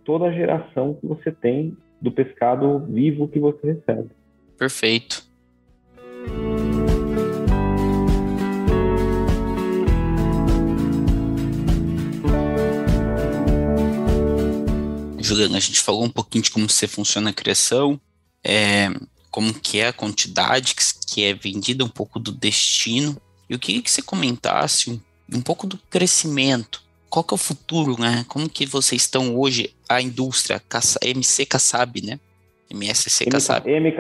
toda 0.04 0.26
a 0.26 0.32
geração 0.32 0.96
que 0.96 1.06
você 1.06 1.32
tem 1.32 1.78
do 2.02 2.12
pescado 2.12 2.80
vivo 2.80 3.28
que 3.28 3.40
você 3.40 3.74
recebe. 3.74 4.10
Perfeito. 4.58 5.31
Juliana, 15.32 15.58
a 15.58 15.62
gente 15.62 15.80
falou 15.80 16.04
um 16.04 16.10
pouquinho 16.10 16.44
de 16.44 16.52
como 16.52 16.70
você 16.70 16.88
funciona 16.88 17.30
a 17.30 17.34
criação, 17.34 18.00
é, 18.44 18.90
como 19.30 19.54
que 19.54 19.80
é 19.80 19.88
a 19.88 19.94
quantidade 19.94 20.76
que 21.08 21.24
é 21.24 21.34
vendida, 21.34 21.86
um 21.86 21.90
pouco 21.90 22.20
do 22.20 22.34
destino. 22.34 23.16
Eu 23.50 23.58
queria 23.58 23.82
que 23.82 23.90
você 23.90 24.02
comentasse 24.02 24.90
um, 24.90 25.00
um 25.34 25.42
pouco 25.42 25.66
do 25.66 25.78
crescimento. 25.90 26.84
Qual 27.10 27.24
que 27.24 27.34
é 27.34 27.36
o 27.36 27.38
futuro, 27.38 28.00
né? 28.00 28.26
Como 28.28 28.50
que 28.50 28.66
vocês 28.66 29.04
estão 29.04 29.38
hoje, 29.38 29.74
a 29.88 30.02
indústria, 30.02 30.62
MC 31.02 31.46
Kassab, 31.46 32.02
né? 32.02 32.20
MSC 32.70 33.26
Kassab. 33.26 33.70
M 33.70 33.92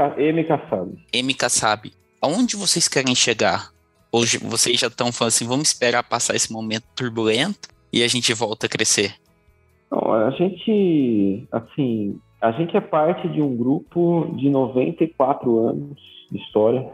Kassab. 0.44 0.98
M 1.12 1.34
Kassab. 1.34 1.94
Aonde 2.22 2.56
vocês 2.56 2.88
querem 2.88 3.15
chegar? 3.15 3.72
Hoje 4.12 4.38
vocês 4.38 4.80
já 4.80 4.88
estão 4.88 5.12
falando 5.12 5.30
assim, 5.30 5.48
vamos 5.48 5.70
esperar 5.70 6.04
passar 6.04 6.36
esse 6.36 6.52
momento 6.52 6.86
turbulento 6.94 7.70
e 7.91 8.04
a 8.04 8.08
gente 8.08 8.34
volta 8.34 8.65
a 8.65 8.70
crescer. 8.70 9.15
Não, 9.91 10.13
a 10.13 10.30
gente, 10.32 11.47
assim, 11.51 12.19
a 12.41 12.51
gente 12.51 12.75
é 12.77 12.82
parte 12.82 13.27
de 13.27 13.41
um 13.41 13.58
grupo 13.58 14.34
de 14.38 14.49
94 14.49 15.67
anos 15.67 15.99
de 16.32 16.38
história. 16.38 16.89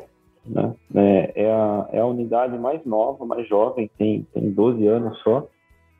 Né? 0.46 0.74
É, 0.96 1.44
é, 1.44 1.52
a, 1.52 1.90
é 1.92 2.00
a 2.00 2.06
unidade 2.06 2.58
mais 2.58 2.84
nova, 2.86 3.26
mais 3.26 3.48
jovem, 3.48 3.90
tem, 3.98 4.26
tem 4.34 4.50
12 4.50 4.88
anos 4.88 5.18
só. 5.22 5.48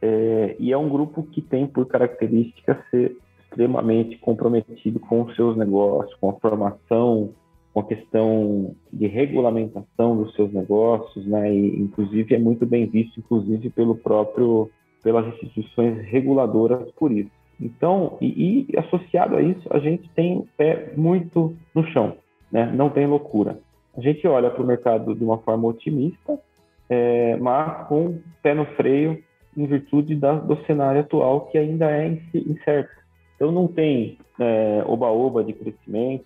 É, 0.02 0.56
e 0.60 0.72
é 0.72 0.78
um 0.78 0.90
grupo 0.90 1.24
que 1.24 1.42
tem 1.42 1.68
por 1.68 1.86
característica 1.86 2.84
ser 2.90 3.18
extremamente 3.44 4.18
comprometido 4.18 5.00
com 5.00 5.24
os 5.24 5.36
seus 5.36 5.56
negócios, 5.56 6.14
com 6.20 6.30
a 6.30 6.34
formação, 6.34 7.32
com 7.74 7.80
a 7.80 7.84
questão 7.84 8.76
de 8.92 9.08
regulamentação 9.08 10.18
dos 10.18 10.34
seus 10.36 10.52
negócios, 10.52 11.26
né? 11.26 11.54
E, 11.54 11.80
inclusive 11.80 12.36
é 12.36 12.40
muito 12.40 12.66
bem 12.66 12.86
visto, 12.86 13.20
inclusive 13.20 13.70
pelo 13.70 13.96
próprio 13.96 14.70
pelas 15.04 15.28
instituições 15.28 16.06
reguladoras 16.06 16.90
por 16.92 17.12
isso. 17.12 17.32
Então, 17.60 18.18
e, 18.22 18.68
e, 18.70 18.78
associado 18.78 19.36
a 19.36 19.42
isso, 19.42 19.68
a 19.72 19.80
gente 19.80 20.08
tem 20.10 20.38
o 20.38 20.48
pé 20.56 20.94
muito 20.96 21.56
no 21.74 21.86
chão, 21.88 22.16
né? 22.52 22.72
não 22.74 22.90
tem 22.90 23.08
loucura. 23.08 23.60
A 23.98 24.02
gente 24.02 24.28
olha 24.28 24.50
para 24.52 24.62
o 24.62 24.68
mercado 24.68 25.16
de 25.16 25.24
uma 25.24 25.40
forma 25.40 25.68
otimista, 25.68 26.40
é, 26.88 27.36
mas 27.38 27.88
com 27.88 28.20
pé 28.44 28.54
no 28.54 28.66
freio 28.66 29.22
em 29.56 29.66
virtude 29.66 30.16
da, 30.16 30.34
do 30.34 30.56
cenário 30.66 31.02
atual 31.02 31.48
que 31.48 31.58
ainda 31.58 31.90
é 31.90 32.20
incerto. 32.36 32.96
Então, 33.36 33.52
não 33.52 33.68
tem 33.68 34.20
é, 34.40 34.84
oba-oba 34.86 35.44
de 35.44 35.54
crescimento, 35.54 36.26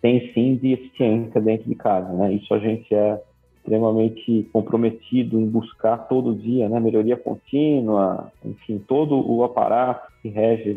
tem 0.00 0.32
sim 0.32 0.56
de 0.56 0.72
eficiência 0.72 1.40
dentro 1.40 1.68
de 1.68 1.76
casa. 1.76 2.12
Né? 2.12 2.34
Isso 2.34 2.52
a 2.52 2.58
gente 2.58 2.92
é 2.92 3.22
extremamente 3.62 4.48
comprometido 4.52 5.38
em 5.38 5.46
buscar 5.46 5.96
todo 6.08 6.34
dia, 6.34 6.68
né, 6.68 6.80
melhoria 6.80 7.16
contínua, 7.16 8.32
enfim, 8.44 8.82
todo 8.86 9.14
o 9.14 9.44
aparato 9.44 10.12
que 10.20 10.28
rege 10.28 10.76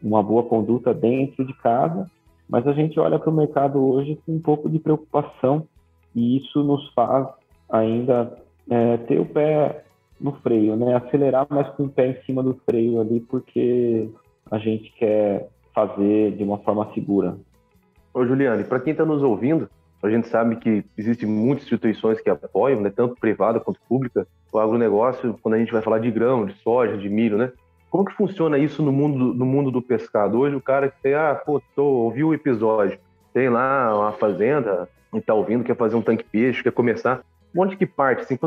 uma 0.00 0.22
boa 0.22 0.44
conduta 0.44 0.94
dentro 0.94 1.44
de 1.44 1.52
casa, 1.54 2.08
mas 2.48 2.66
a 2.66 2.72
gente 2.72 2.98
olha 2.98 3.18
para 3.18 3.30
o 3.30 3.34
mercado 3.34 3.84
hoje 3.84 4.18
com 4.24 4.32
um 4.32 4.40
pouco 4.40 4.70
de 4.70 4.78
preocupação 4.78 5.66
e 6.14 6.38
isso 6.38 6.62
nos 6.62 6.88
faz 6.94 7.28
ainda 7.68 8.36
é, 8.68 8.96
ter 8.98 9.20
o 9.20 9.26
pé 9.26 9.84
no 10.20 10.32
freio, 10.32 10.76
né, 10.76 10.94
acelerar, 10.94 11.46
mas 11.50 11.68
com 11.70 11.84
o 11.84 11.88
pé 11.88 12.08
em 12.08 12.22
cima 12.24 12.42
do 12.42 12.54
freio 12.64 13.00
ali, 13.00 13.20
porque 13.20 14.08
a 14.50 14.58
gente 14.58 14.92
quer 14.92 15.48
fazer 15.74 16.36
de 16.36 16.44
uma 16.44 16.58
forma 16.58 16.92
segura. 16.94 17.36
Ô 18.12 18.24
Juliane, 18.24 18.64
para 18.64 18.80
quem 18.80 18.92
está 18.92 19.04
nos 19.04 19.22
ouvindo, 19.22 19.68
a 20.02 20.10
gente 20.10 20.28
sabe 20.28 20.56
que 20.56 20.84
existem 20.96 21.28
muitas 21.28 21.64
instituições 21.64 22.20
que 22.20 22.30
apoiam, 22.30 22.80
né, 22.80 22.90
tanto 22.94 23.16
privada 23.16 23.60
quanto 23.60 23.80
pública, 23.88 24.26
o 24.52 24.58
agronegócio, 24.58 25.38
quando 25.42 25.54
a 25.54 25.58
gente 25.58 25.72
vai 25.72 25.82
falar 25.82 25.98
de 25.98 26.10
grão, 26.10 26.46
de 26.46 26.54
soja, 26.62 26.96
de 26.96 27.08
milho, 27.08 27.36
né? 27.36 27.52
Como 27.90 28.04
que 28.04 28.14
funciona 28.14 28.56
isso 28.56 28.82
no 28.82 28.92
mundo, 28.92 29.34
no 29.34 29.44
mundo 29.44 29.70
do 29.70 29.82
pescado? 29.82 30.38
Hoje 30.38 30.56
o 30.56 30.60
cara 30.60 30.88
que 30.88 31.02
tem, 31.02 31.14
ah, 31.14 31.34
pô, 31.34 31.60
tô, 31.74 31.84
ouviu 31.84 32.28
o 32.28 32.34
episódio, 32.34 32.98
tem 33.34 33.48
lá 33.48 33.96
uma 33.96 34.12
fazenda 34.12 34.88
e 35.12 35.20
tá 35.20 35.34
ouvindo, 35.34 35.64
quer 35.64 35.76
fazer 35.76 35.96
um 35.96 36.02
tanque 36.02 36.24
peixe, 36.24 36.62
quer 36.62 36.72
começar. 36.72 37.22
Onde 37.56 37.76
que 37.76 37.84
parte? 37.84 38.22
Assim, 38.22 38.38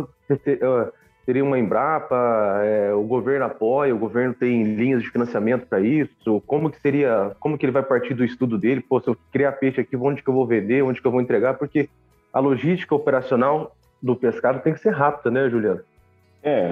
Teria 1.25 1.43
uma 1.43 1.57
Embrapa, 1.57 2.61
é, 2.63 2.93
o 2.93 3.03
governo 3.03 3.45
apoia, 3.45 3.95
o 3.95 3.97
governo 3.97 4.33
tem 4.33 4.75
linhas 4.75 5.01
de 5.01 5.09
financiamento 5.09 5.65
para 5.65 5.79
isso. 5.79 6.41
Como 6.45 6.69
que 6.69 6.79
seria, 6.81 7.31
como 7.39 7.57
que 7.57 7.65
ele 7.65 7.71
vai 7.71 7.83
partir 7.83 8.13
do 8.13 8.25
estudo 8.25 8.57
dele? 8.57 8.81
Pô, 8.81 8.99
se 8.99 9.07
eu 9.09 9.17
criar 9.31 9.53
peixe 9.53 9.79
aqui, 9.79 9.95
onde 9.95 10.21
que 10.21 10.29
eu 10.29 10.33
vou 10.33 10.45
vender, 10.45 10.83
onde 10.83 11.01
que 11.01 11.07
eu 11.07 11.11
vou 11.11 11.21
entregar? 11.21 11.53
Porque 11.53 11.89
a 12.33 12.39
logística 12.39 12.93
operacional 12.93 13.73
do 14.01 14.17
pescado 14.17 14.59
tem 14.59 14.73
que 14.73 14.81
ser 14.81 14.91
rápida, 14.91 15.31
né, 15.31 15.49
Juliano? 15.49 15.79
É, 16.43 16.67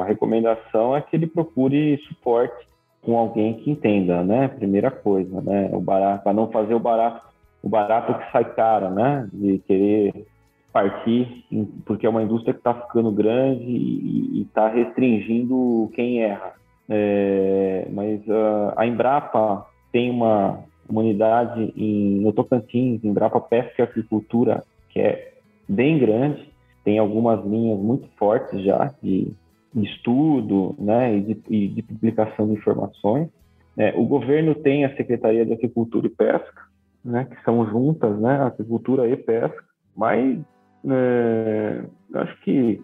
a 0.00 0.04
recomendação 0.04 0.96
é 0.96 1.00
que 1.00 1.14
ele 1.14 1.28
procure 1.28 1.98
suporte 2.08 2.66
com 3.00 3.16
alguém 3.16 3.54
que 3.54 3.70
entenda, 3.70 4.24
né? 4.24 4.48
Primeira 4.48 4.90
coisa, 4.90 5.40
né? 5.40 5.70
O 5.72 5.80
barato, 5.80 6.24
para 6.24 6.32
não 6.32 6.50
fazer 6.50 6.74
o 6.74 6.80
barato, 6.80 7.22
o 7.62 7.68
barato 7.68 8.14
que 8.14 8.32
sai 8.32 8.44
caro, 8.44 8.90
né? 8.90 9.28
De 9.32 9.58
querer 9.58 10.26
partir, 10.72 11.44
porque 11.84 12.06
é 12.06 12.08
uma 12.10 12.22
indústria 12.22 12.54
que 12.54 12.60
está 12.60 12.74
ficando 12.74 13.12
grande 13.12 13.64
e 13.64 14.42
está 14.42 14.68
restringindo 14.68 15.90
quem 15.94 16.22
erra. 16.22 16.54
É, 16.88 17.86
mas 17.90 18.20
uh, 18.26 18.72
a 18.76 18.86
Embrapa 18.86 19.66
tem 19.92 20.10
uma, 20.10 20.60
uma 20.88 21.00
unidade 21.00 21.72
em, 21.76 22.20
no 22.20 22.32
Tocantins, 22.32 23.04
Embrapa 23.04 23.40
Pesca 23.40 23.74
e 23.78 23.82
Agricultura, 23.82 24.64
que 24.90 25.00
é 25.00 25.34
bem 25.68 25.98
grande, 25.98 26.50
tem 26.84 26.98
algumas 26.98 27.44
linhas 27.44 27.78
muito 27.78 28.08
fortes 28.18 28.62
já 28.64 28.92
de, 29.02 29.32
de 29.72 29.86
estudo 29.86 30.74
né, 30.78 31.16
e, 31.16 31.20
de, 31.22 31.42
e 31.48 31.68
de 31.68 31.82
publicação 31.82 32.46
de 32.46 32.54
informações. 32.54 33.28
É, 33.76 33.94
o 33.96 34.04
governo 34.04 34.54
tem 34.54 34.84
a 34.84 34.94
Secretaria 34.96 35.46
de 35.46 35.52
Agricultura 35.52 36.06
e 36.06 36.10
Pesca, 36.10 36.62
né, 37.04 37.24
que 37.24 37.42
são 37.44 37.66
juntas, 37.66 38.18
né, 38.18 38.42
agricultura 38.42 39.08
e 39.08 39.16
pesca, 39.16 39.64
mas 39.96 40.38
é, 40.88 41.84
acho 42.14 42.40
que 42.42 42.82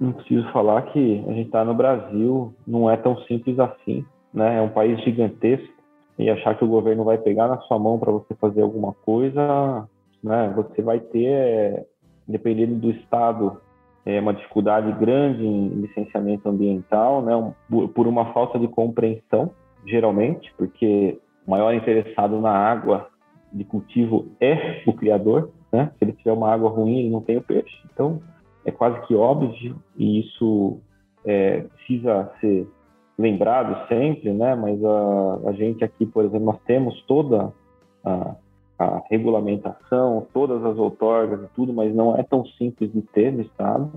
não 0.00 0.12
preciso 0.12 0.50
falar 0.50 0.82
que 0.82 1.24
a 1.28 1.32
gente 1.32 1.46
está 1.46 1.64
no 1.64 1.74
Brasil, 1.74 2.54
não 2.66 2.90
é 2.90 2.96
tão 2.96 3.18
simples 3.22 3.58
assim, 3.58 4.04
né? 4.32 4.56
É 4.56 4.60
um 4.62 4.70
país 4.70 4.98
gigantesco 5.02 5.74
e 6.18 6.30
achar 6.30 6.56
que 6.56 6.64
o 6.64 6.68
governo 6.68 7.04
vai 7.04 7.18
pegar 7.18 7.48
na 7.48 7.58
sua 7.62 7.78
mão 7.78 7.98
para 7.98 8.10
você 8.10 8.34
fazer 8.34 8.62
alguma 8.62 8.92
coisa, 9.04 9.86
né? 10.22 10.52
Você 10.56 10.80
vai 10.80 11.00
ter, 11.00 11.86
dependendo 12.26 12.76
do 12.76 12.90
estado, 12.90 13.60
é 14.06 14.18
uma 14.20 14.32
dificuldade 14.32 14.90
grande 14.92 15.44
em 15.44 15.68
licenciamento 15.68 16.48
ambiental, 16.48 17.22
né? 17.22 17.54
Por 17.94 18.06
uma 18.06 18.32
falta 18.32 18.58
de 18.58 18.68
compreensão, 18.68 19.50
geralmente, 19.84 20.52
porque 20.56 21.18
o 21.46 21.50
maior 21.50 21.74
interessado 21.74 22.40
na 22.40 22.52
água 22.52 23.08
de 23.52 23.64
cultivo 23.64 24.28
é 24.40 24.82
o 24.86 24.92
criador, 24.92 25.50
né? 25.72 25.90
Se 25.98 26.04
ele 26.04 26.12
tiver 26.12 26.32
uma 26.32 26.52
água 26.52 26.70
ruim, 26.70 26.98
ele 26.98 27.10
não 27.10 27.20
tem 27.20 27.36
o 27.36 27.42
peixe. 27.42 27.76
Então, 27.92 28.20
é 28.64 28.70
quase 28.70 29.00
que 29.06 29.14
óbvio 29.14 29.76
e 29.96 30.20
isso 30.20 30.78
é, 31.24 31.60
precisa 31.60 32.30
ser 32.40 32.66
lembrado 33.18 33.86
sempre, 33.88 34.32
né? 34.32 34.54
Mas 34.54 34.82
a, 34.84 35.40
a 35.46 35.52
gente 35.52 35.84
aqui, 35.84 36.06
por 36.06 36.24
exemplo, 36.24 36.46
nós 36.46 36.60
temos 36.66 37.00
toda 37.02 37.52
a, 38.04 38.34
a 38.78 39.02
regulamentação, 39.10 40.26
todas 40.32 40.64
as 40.64 40.76
outorgas 40.76 41.42
e 41.42 41.48
tudo, 41.54 41.72
mas 41.72 41.94
não 41.94 42.16
é 42.16 42.22
tão 42.22 42.44
simples 42.46 42.92
de 42.92 43.02
ter 43.02 43.32
no 43.32 43.42
Estado. 43.42 43.90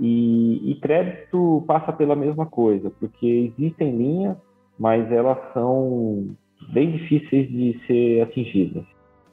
E, 0.00 0.70
e 0.70 0.74
crédito 0.76 1.64
passa 1.66 1.92
pela 1.92 2.14
mesma 2.14 2.46
coisa, 2.46 2.90
porque 3.00 3.52
existem 3.58 3.96
linhas, 3.96 4.36
mas 4.78 5.10
elas 5.10 5.38
são 5.52 6.28
bem 6.72 6.92
difíceis 6.92 7.48
de 7.48 7.80
ser 7.86 8.22
atingidas. 8.22 8.84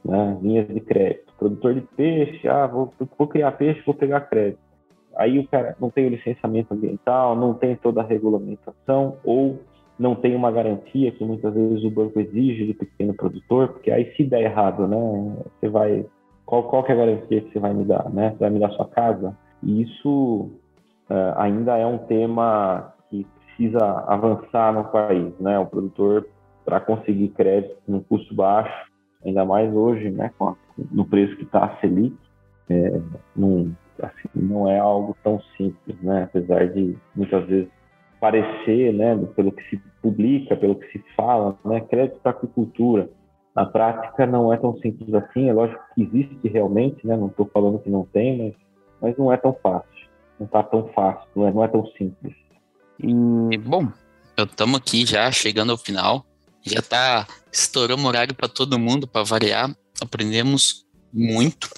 Né? 0.06 0.38
Linhas 0.40 0.68
de 0.68 0.80
crédito. 0.80 1.32
Produtor 1.38 1.74
de 1.74 1.80
peixe, 1.80 2.48
ah, 2.48 2.66
vou, 2.66 2.92
vou 3.18 3.26
criar 3.26 3.52
peixe, 3.52 3.82
vou 3.84 3.94
pegar 3.94 4.20
crédito. 4.22 4.60
Aí 5.16 5.38
o 5.38 5.48
cara 5.48 5.74
não 5.80 5.90
tem 5.90 6.06
o 6.06 6.10
licenciamento 6.10 6.72
ambiental, 6.72 7.34
não 7.34 7.54
tem 7.54 7.74
toda 7.74 8.02
a 8.02 8.04
regulamentação, 8.04 9.16
ou 9.24 9.58
não 9.98 10.14
tem 10.14 10.36
uma 10.36 10.52
garantia 10.52 11.10
que 11.10 11.24
muitas 11.24 11.54
vezes 11.54 11.82
o 11.82 11.90
banco 11.90 12.20
exige 12.20 12.66
do 12.66 12.74
pequeno 12.74 13.14
produtor, 13.14 13.68
porque 13.68 13.90
aí 13.90 14.14
se 14.14 14.24
der 14.24 14.42
errado, 14.42 14.86
né, 14.86 14.96
você 15.58 15.68
vai 15.68 16.04
qual 16.44 16.62
qual 16.64 16.84
que 16.84 16.92
é 16.92 16.94
a 16.94 16.98
garantia 16.98 17.40
que 17.40 17.52
você 17.52 17.58
vai 17.58 17.74
me 17.74 17.84
dar, 17.84 18.08
né? 18.10 18.30
Você 18.30 18.38
vai 18.38 18.50
me 18.50 18.60
dar 18.60 18.70
sua 18.70 18.86
casa? 18.86 19.36
E 19.62 19.82
isso 19.82 20.50
uh, 21.10 21.34
ainda 21.36 21.76
é 21.76 21.84
um 21.84 21.98
tema 21.98 22.92
que 23.10 23.26
precisa 23.44 23.84
avançar 24.06 24.72
no 24.72 24.84
país, 24.84 25.36
né? 25.40 25.58
O 25.58 25.66
produtor 25.66 26.28
para 26.64 26.78
conseguir 26.78 27.30
crédito 27.30 27.76
num 27.88 28.00
custo 28.00 28.32
baixo, 28.32 28.92
ainda 29.24 29.44
mais 29.44 29.72
hoje, 29.72 30.10
né, 30.10 30.30
com 30.38 30.48
a, 30.48 30.56
no 30.90 31.04
preço 31.04 31.36
que 31.36 31.44
está 31.44 31.64
a 31.64 31.76
Selic, 31.80 32.16
é, 32.68 33.00
não, 33.34 33.74
assim, 34.02 34.28
não 34.34 34.68
é 34.68 34.78
algo 34.78 35.16
tão 35.22 35.40
simples, 35.56 36.00
né? 36.02 36.24
Apesar 36.24 36.68
de 36.68 36.96
muitas 37.14 37.46
vezes 37.46 37.70
parecer, 38.20 38.92
né, 38.92 39.16
pelo 39.36 39.52
que 39.52 39.62
se 39.68 39.80
publica, 40.02 40.56
pelo 40.56 40.74
que 40.74 40.86
se 40.90 41.04
fala, 41.16 41.56
né, 41.64 41.80
crédito 41.80 42.18
para 42.20 42.32
agricultura. 42.32 43.10
Na 43.54 43.64
prática 43.64 44.26
não 44.26 44.52
é 44.52 44.56
tão 44.56 44.76
simples 44.78 45.12
assim, 45.14 45.48
é 45.48 45.52
lógico 45.52 45.82
que 45.94 46.02
existe 46.02 46.48
realmente, 46.48 47.06
né, 47.06 47.16
não 47.16 47.28
estou 47.28 47.46
falando 47.52 47.78
que 47.78 47.90
não 47.90 48.04
tem, 48.04 48.38
mas, 48.38 48.54
mas 49.00 49.18
não 49.18 49.32
é 49.32 49.36
tão 49.36 49.52
fácil, 49.62 50.08
não 50.38 50.46
está 50.46 50.62
tão 50.62 50.88
fácil, 50.88 51.26
não 51.34 51.46
é, 51.46 51.52
não 51.52 51.64
é 51.64 51.68
tão 51.68 51.86
simples. 51.88 52.34
E, 52.98 53.58
bom, 53.58 53.88
estamos 54.36 54.78
aqui 54.78 55.04
já 55.06 55.30
chegando 55.30 55.72
ao 55.72 55.78
final, 55.78 56.24
já 56.70 56.80
está 56.80 57.26
estourando 57.52 58.06
horário 58.06 58.34
para 58.34 58.48
todo 58.48 58.78
mundo, 58.78 59.06
para 59.06 59.22
variar, 59.22 59.74
aprendemos 60.00 60.86
muito. 61.12 61.68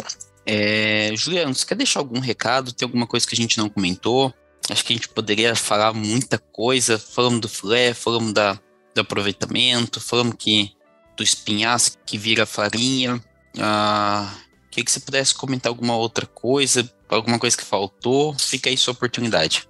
É, 0.45 1.11
Juliano, 1.15 1.55
você 1.55 1.67
quer 1.67 1.75
deixar 1.75 2.01
algum 2.01 2.19
recado? 2.21 2.73
Tem 2.73 2.87
alguma 2.87 3.07
coisa 3.07 3.27
que 3.27 3.35
a 3.35 3.37
gente 3.37 3.59
não 3.59 3.69
comentou? 3.69 4.33
Acho 4.71 4.85
que 4.85 4.93
a 4.93 4.97
gente 4.97 5.09
poderia 5.09 5.55
falar 5.55 5.93
muita 5.93 6.39
coisa. 6.39 6.99
Falamos 6.99 7.41
do 7.41 7.49
filé, 7.49 7.95
falamos 7.95 8.33
da, 8.33 8.59
do 8.95 9.01
aproveitamento, 9.01 10.01
falamos 10.01 10.35
que 10.39 10.73
do 11.17 11.23
espinhaço 11.23 11.99
que 12.07 12.17
vira 12.17 12.47
farinha. 12.47 13.21
Ah, 13.61 14.33
queria 14.71 14.85
que 14.85 14.91
você 14.91 15.01
pudesse 15.01 15.35
comentar 15.35 15.71
alguma 15.71 15.97
outra 15.97 16.27
coisa, 16.27 16.89
alguma 17.09 17.39
coisa 17.39 17.57
que 17.57 17.65
faltou. 17.65 18.35
Fica 18.39 18.71
aí 18.71 18.77
sua 18.77 18.93
oportunidade. 18.93 19.69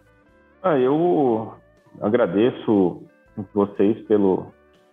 Ah, 0.63 0.79
eu 0.79 1.55
agradeço 2.01 3.03
vocês 3.55 3.97
pelo, 4.07 4.53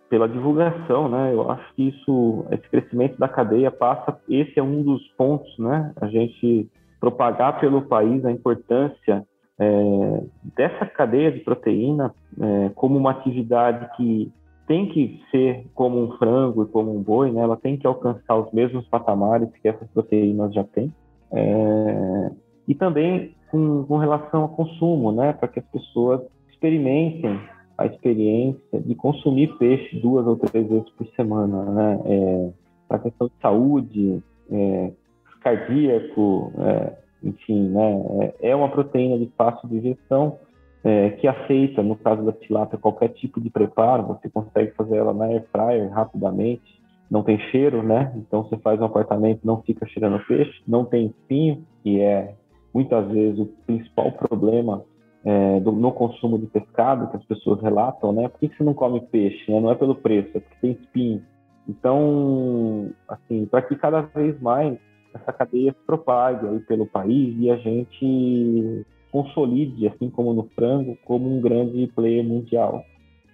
pela 0.10 0.28
divulgação, 0.30 1.10
né? 1.10 1.34
Eu 1.34 1.50
acho 1.50 1.74
que 1.76 1.90
isso, 1.90 2.46
esse 2.52 2.70
crescimento 2.70 3.18
da 3.18 3.28
cadeia 3.28 3.72
passa, 3.72 4.18
esse 4.30 4.60
é 4.60 4.64
um 4.64 4.84
dos 4.84 5.06
pontos, 5.18 5.58
né? 5.58 5.94
A 6.00 6.08
gente 6.08 6.70
propagar 7.00 7.60
pelo 7.60 7.84
país 7.84 8.24
a 8.26 8.32
importância 8.32 9.26
é, 9.60 10.24
dessa 10.56 10.86
cadeia 10.86 11.32
de 11.32 11.40
proteína 11.40 12.14
é, 12.40 12.70
como 12.76 12.98
uma 12.98 13.12
atividade 13.12 13.90
que 13.96 14.32
tem 14.68 14.88
que 14.88 15.22
ser 15.32 15.66
como 15.74 16.04
um 16.04 16.18
frango 16.18 16.64
e 16.64 16.68
como 16.68 16.96
um 16.96 17.02
boi, 17.02 17.32
né? 17.32 17.42
Ela 17.42 17.58
tem 17.58 17.78
que 17.78 17.86
alcançar 17.86 18.36
os 18.36 18.52
mesmos 18.52 18.88
patamares 18.88 19.50
que 19.62 19.68
essas 19.68 19.88
proteínas 19.90 20.54
já 20.54 20.64
têm. 20.64 20.92
É, 21.32 22.32
e 22.68 22.74
também 22.74 23.36
com, 23.52 23.84
com, 23.86 23.98
relação 23.98 24.44
ao 24.44 24.50
consumo, 24.50 25.12
né? 25.12 25.34
Para 25.34 25.48
que 25.48 25.60
as 25.60 25.66
pessoas 25.66 26.22
experimentem 26.50 27.40
a 27.78 27.86
experiência 27.86 28.80
de 28.80 28.96
consumir 28.96 29.58
peixe 29.58 30.00
duas 30.00 30.26
ou 30.26 30.36
três 30.38 30.68
vezes 30.68 30.90
por 30.92 31.08
semana, 31.16 31.64
né? 31.66 32.00
É, 32.06 32.50
para 32.88 33.00
questão 33.00 33.28
de 33.28 33.34
saúde, 33.42 34.24
é, 34.52 34.92
cardíaco, 35.42 36.52
é, 36.58 36.94
enfim, 37.24 37.70
né, 37.70 38.34
é, 38.40 38.50
é 38.50 38.56
uma 38.56 38.70
proteína 38.70 39.18
de 39.18 39.28
fácil 39.38 39.68
digestão 39.70 40.40
é, 40.84 41.12
que 41.12 41.28
aceita, 41.28 41.82
no 41.82 41.96
caso 41.96 42.24
da 42.24 42.32
tilápia, 42.32 42.78
qualquer 42.78 43.10
tipo 43.10 43.42
de 43.42 43.50
preparo, 43.50 44.04
você 44.04 44.30
consegue 44.30 44.72
fazer 44.72 44.98
ela 44.98 45.14
na 45.14 45.26
air 45.26 45.44
fryer 45.52 45.90
rapidamente, 45.92 46.80
não 47.10 47.24
tem 47.24 47.40
cheiro, 47.52 47.82
né? 47.84 48.12
Então 48.16 48.44
você 48.44 48.58
faz 48.58 48.80
um 48.80 48.86
apartamento, 48.86 49.42
não 49.44 49.62
fica 49.62 49.86
cheirando 49.88 50.24
peixe, 50.26 50.62
não 50.68 50.86
tem 50.86 51.08
espinho, 51.08 51.64
que 51.84 52.00
é 52.02 52.36
muitas 52.74 53.08
vezes 53.12 53.40
o 53.40 53.46
principal 53.66 54.12
problema 54.12 54.84
é, 55.26 55.60
do, 55.60 55.72
no 55.72 55.92
consumo 55.92 56.38
de 56.38 56.46
pescado 56.46 57.10
que 57.10 57.18
as 57.18 57.26
pessoas 57.26 57.60
relatam, 57.62 58.14
né? 58.14 58.28
Por 58.28 58.40
que, 58.40 58.56
você 58.56 58.64
não 58.64 58.76
come 58.76 59.02
peixe? 59.02 59.52
Né? 59.52 59.60
Não 59.60 59.72
é 59.72 59.76
pelo 59.76 59.96
preço, 59.96 60.30
é 60.38 60.40
porque 60.40 60.56
tem 60.62 60.72
espinho. 60.72 61.24
Então, 61.68 62.92
assim, 63.10 63.48
para 63.48 63.64
que 63.64 63.76
cada 63.76 64.02
vez 64.02 64.40
mais 64.40 64.78
essa 65.16 65.34
cadeia 65.34 65.72
se 65.72 65.86
propague 65.86 66.48
aí 66.48 66.60
pelo 66.60 66.86
país 66.86 67.36
e 67.40 67.50
a 67.50 67.56
gente 67.58 68.86
consolide, 69.12 69.88
assim 69.88 70.10
como 70.10 70.34
no 70.34 70.44
frango, 70.56 70.98
como 71.06 71.36
um 71.36 71.42
grande 71.42 71.88
player 71.96 72.24
mundial 72.24 72.84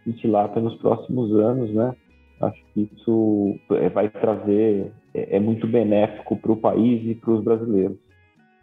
de 0.05 0.13
tilápia 0.13 0.61
nos 0.61 0.75
próximos 0.75 1.33
anos, 1.35 1.73
né? 1.73 1.93
Acho 2.39 2.63
que 2.73 2.89
isso 2.93 3.55
é, 3.71 3.89
vai 3.89 4.09
trazer, 4.09 4.91
é, 5.13 5.37
é 5.37 5.39
muito 5.39 5.67
benéfico 5.67 6.37
para 6.37 6.51
o 6.51 6.57
país 6.57 7.05
e 7.05 7.15
para 7.15 7.31
os 7.31 7.43
brasileiros. 7.43 7.97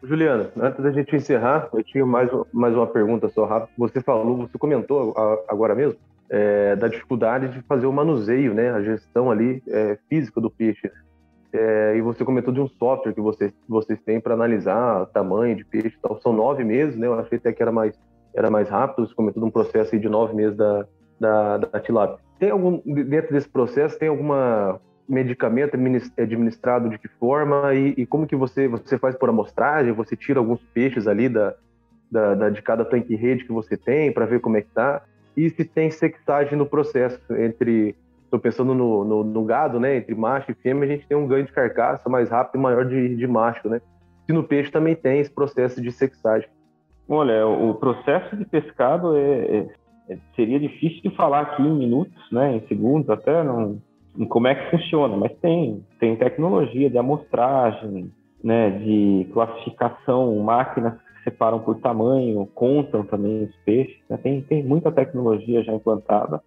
Juliana, 0.03 0.51
antes 0.57 0.83
da 0.83 0.91
gente 0.93 1.15
encerrar, 1.17 1.69
eu 1.73 1.83
tinha 1.83 2.07
mais, 2.07 2.31
mais 2.53 2.75
uma 2.75 2.87
pergunta 2.87 3.29
só 3.29 3.45
rápida. 3.45 3.73
Você 3.77 4.01
falou, 4.01 4.37
você 4.37 4.57
comentou 4.57 5.15
agora 5.49 5.75
mesmo, 5.75 5.99
é, 6.31 6.77
da 6.77 6.89
dificuldade 6.89 7.49
de 7.49 7.63
fazer 7.63 7.87
o 7.87 7.93
manuseio, 7.93 8.55
né, 8.55 8.71
a 8.71 8.83
gestão 8.83 9.31
ali 9.31 9.63
é, 9.67 9.99
física 10.09 10.41
do 10.41 10.51
peixe. 10.51 10.91
É, 11.53 11.97
e 11.97 12.03
você 12.03 12.25
comentou 12.25 12.53
de 12.53 12.61
um 12.61 12.69
software 12.69 13.15
que 13.15 13.21
vocês, 13.21 13.53
vocês 13.69 13.99
têm 14.03 14.21
para 14.21 14.35
analisar 14.35 15.07
tamanho 15.07 15.57
de 15.57 15.65
peixe 15.65 15.97
e 15.97 16.01
tal. 16.01 16.21
São 16.21 16.33
nove 16.33 16.63
meses, 16.63 16.97
né? 16.97 17.07
Eu 17.07 17.15
achei 17.15 17.39
até 17.39 17.53
que 17.53 17.63
era 17.63 17.73
mais, 17.73 17.99
era 18.35 18.51
mais 18.51 18.69
rápido. 18.69 19.07
Você 19.07 19.15
comentou 19.15 19.43
de 19.43 19.49
um 19.49 19.51
processo 19.51 19.99
de 19.99 20.09
nove 20.11 20.35
meses 20.35 20.57
da, 20.57 20.87
da, 21.19 21.57
da. 21.57 22.19
Tem 22.39 22.51
algum, 22.51 22.83
dentro 22.85 23.33
desse 23.33 23.49
processo, 23.49 23.99
tem 23.99 24.09
alguma 24.09 24.79
medicamento 25.09 25.75
administrado 26.19 26.91
de 26.91 26.99
que 26.99 27.09
forma 27.09 27.75
e, 27.75 27.95
e, 27.97 28.07
como 28.07 28.27
que 28.27 28.37
você, 28.37 28.69
você 28.69 28.99
faz 28.99 29.17
por 29.17 29.29
amostragem? 29.29 29.93
Você 29.93 30.15
tira 30.15 30.39
alguns 30.39 30.61
peixes 30.75 31.07
ali 31.07 31.29
da, 31.29 31.55
da, 32.11 32.35
da 32.35 32.51
de 32.51 32.61
cada 32.61 32.85
tanque 32.85 33.15
rede 33.15 33.45
que 33.45 33.53
você 33.53 33.77
tem 33.77 34.13
para 34.13 34.27
ver 34.27 34.41
como 34.41 34.57
é 34.57 34.63
que 34.63 34.71
tá? 34.71 35.03
E 35.37 35.49
se 35.51 35.65
tem 35.65 35.91
sexagem 35.91 36.59
no 36.59 36.67
processo 36.67 37.21
entre 37.35 37.97
Estou 38.29 38.39
pensando 38.39 38.75
no, 38.75 39.05
no, 39.05 39.25
no, 39.25 39.43
gado, 39.43 39.81
né? 39.81 39.97
Entre 39.97 40.15
macho 40.15 40.51
e 40.51 40.55
fêmea, 40.55 40.85
a 40.85 40.87
gente 40.87 41.07
tem 41.07 41.17
um 41.17 41.27
ganho 41.27 41.47
de 41.47 41.53
carcaça 41.53 42.11
mais 42.11 42.29
rápido 42.29 42.61
e 42.61 42.63
maior 42.63 42.85
de, 42.85 43.17
de 43.17 43.27
macho, 43.27 43.71
né? 43.71 43.81
E 44.29 44.33
no 44.35 44.45
peixe 44.45 44.71
também 44.71 44.95
tem 44.95 45.19
esse 45.19 45.31
processo 45.31 45.81
de 45.81 45.91
sexagem. 45.91 46.47
Olha, 47.09 47.47
o 47.47 47.75
processo 47.77 48.37
de 48.37 48.45
pescado 48.45 49.17
é, 49.17 49.67
é, 50.11 50.19
seria 50.37 50.61
difícil 50.61 51.01
de 51.01 51.17
falar 51.17 51.41
aqui 51.41 51.63
em 51.63 51.75
minutos, 51.75 52.23
né? 52.31 52.57
Em 52.57 52.67
segundos 52.67 53.09
até, 53.09 53.43
não, 53.43 53.81
em 54.19 54.27
como 54.27 54.49
é 54.49 54.55
que 54.55 54.71
funciona, 54.71 55.17
mas 55.17 55.33
tem, 55.41 55.85
tem 56.01 56.17
tecnologia 56.17 56.91
de 56.91 56.99
amostragem, 56.99 58.13
né? 58.43 58.71
De 58.71 59.29
classificação, 59.33 60.37
máquinas 60.41 60.95
que 60.95 61.25
separam 61.25 61.61
por 61.61 61.81
tamanho, 61.81 62.47
contam 62.55 63.05
também 63.05 63.45
os 63.45 63.57
peixes, 63.65 63.97
né? 64.09 64.17
tem, 64.17 64.41
tem 64.43 64.63
muita 64.63 64.93
tecnologia 64.93 65.63
já 65.63 65.73
implantada 65.73 66.41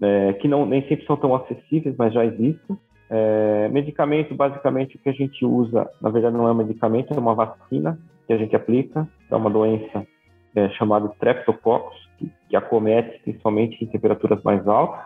é, 0.00 0.32
que 0.34 0.48
não, 0.48 0.64
nem 0.64 0.86
sempre 0.86 1.04
são 1.06 1.16
tão 1.16 1.34
acessíveis, 1.34 1.94
mas 1.98 2.12
já 2.12 2.24
existem. 2.24 2.78
É, 3.10 3.68
medicamento, 3.68 4.34
basicamente, 4.34 4.96
o 4.96 4.98
que 4.98 5.08
a 5.08 5.12
gente 5.12 5.44
usa, 5.44 5.88
na 6.00 6.10
verdade, 6.10 6.36
não 6.36 6.46
é 6.46 6.52
um 6.52 6.56
medicamento, 6.56 7.12
é 7.12 7.18
uma 7.18 7.34
vacina 7.34 7.98
que 8.26 8.32
a 8.32 8.38
gente 8.38 8.54
aplica. 8.54 9.08
É 9.30 9.34
uma 9.34 9.50
doença 9.50 10.06
é, 10.54 10.68
chamada 10.70 11.08
Streptococcus, 11.14 11.96
que, 12.18 12.30
que, 12.48 12.56
acomete 12.56 13.20
principalmente 13.22 13.82
em 13.82 13.86
temperaturas 13.88 14.42
mais 14.42 14.66
altas. 14.66 15.00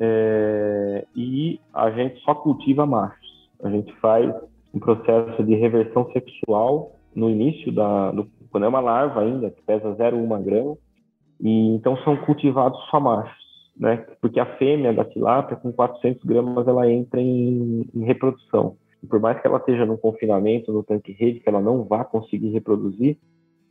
É, 0.00 1.06
e 1.14 1.60
a 1.72 1.90
gente 1.90 2.20
só 2.20 2.34
cultiva 2.34 2.86
machos. 2.86 3.50
A 3.62 3.70
gente 3.70 3.92
faz 4.00 4.34
um 4.72 4.78
processo 4.78 5.44
de 5.44 5.54
reversão 5.54 6.10
sexual 6.12 6.96
no 7.14 7.28
início 7.28 7.70
da, 7.72 8.10
do, 8.10 8.26
quando 8.50 8.64
é 8.64 8.68
uma 8.68 8.80
larva 8.80 9.20
ainda, 9.20 9.50
que 9.50 9.62
pesa 9.62 9.94
0,1 9.94 10.42
grama. 10.42 10.76
E 11.40 11.74
então 11.74 11.96
são 11.98 12.16
cultivados 12.16 12.78
só 12.90 12.98
machos 12.98 13.40
né? 13.80 14.04
Porque 14.20 14.38
a 14.38 14.56
fêmea 14.58 14.92
da 14.92 15.06
tilápia, 15.06 15.56
com 15.56 15.72
400 15.72 16.22
gramas, 16.22 16.68
ela 16.68 16.88
entra 16.90 17.18
em, 17.18 17.88
em 17.94 18.04
reprodução. 18.04 18.76
E 19.02 19.06
por 19.06 19.18
mais 19.18 19.40
que 19.40 19.46
ela 19.46 19.56
esteja 19.56 19.86
no 19.86 19.96
confinamento, 19.96 20.70
no 20.70 20.82
tanque 20.82 21.12
rede, 21.12 21.40
que 21.40 21.48
ela 21.48 21.62
não 21.62 21.84
vá 21.84 22.04
conseguir 22.04 22.50
reproduzir, 22.50 23.16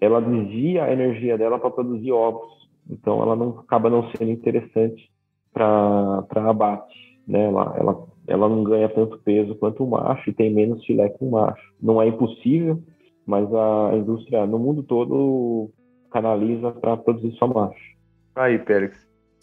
ela 0.02 0.20
desvia 0.20 0.86
a 0.86 0.92
energia 0.92 1.38
dela 1.38 1.60
para 1.60 1.70
produzir 1.70 2.12
ovos. 2.12 2.68
então 2.90 3.22
ela 3.22 3.36
não 3.36 3.60
acaba 3.60 3.90
não 3.90 4.10
sendo 4.12 4.32
interessante 4.32 5.12
para 5.54 6.50
abate, 6.50 6.96
né? 7.28 7.46
Ela, 7.46 7.76
ela, 7.78 8.08
ela 8.28 8.50
não 8.50 8.64
ganha 8.64 8.90
tanto 8.90 9.18
peso 9.20 9.56
quanto 9.56 9.84
o 9.84 9.90
macho 9.90 10.30
e 10.30 10.34
tem 10.34 10.54
menos 10.54 10.84
filé 10.86 11.10
que 11.10 11.24
o 11.24 11.32
macho. 11.32 11.62
Não 11.82 12.02
é 12.02 12.08
impossível, 12.08 12.82
mas 13.26 13.48
a 13.54 13.96
indústria 13.96 14.46
no 14.46 14.60
mundo 14.60 14.84
todo 14.84 15.70
canaliza 16.12 16.72
para 16.72 16.98
produzir 16.98 17.36
só 17.38 17.48
macho. 17.48 17.98
Aí, 18.36 18.58
Pérez. 18.60 18.94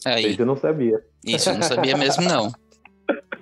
Aí. 0.05 0.31
Isso 0.31 0.41
eu 0.41 0.45
não 0.45 0.57
sabia. 0.57 1.01
Isso 1.25 1.49
eu 1.49 1.55
não 1.55 1.63
sabia 1.63 1.97
mesmo, 1.97 2.23
não. 2.23 2.51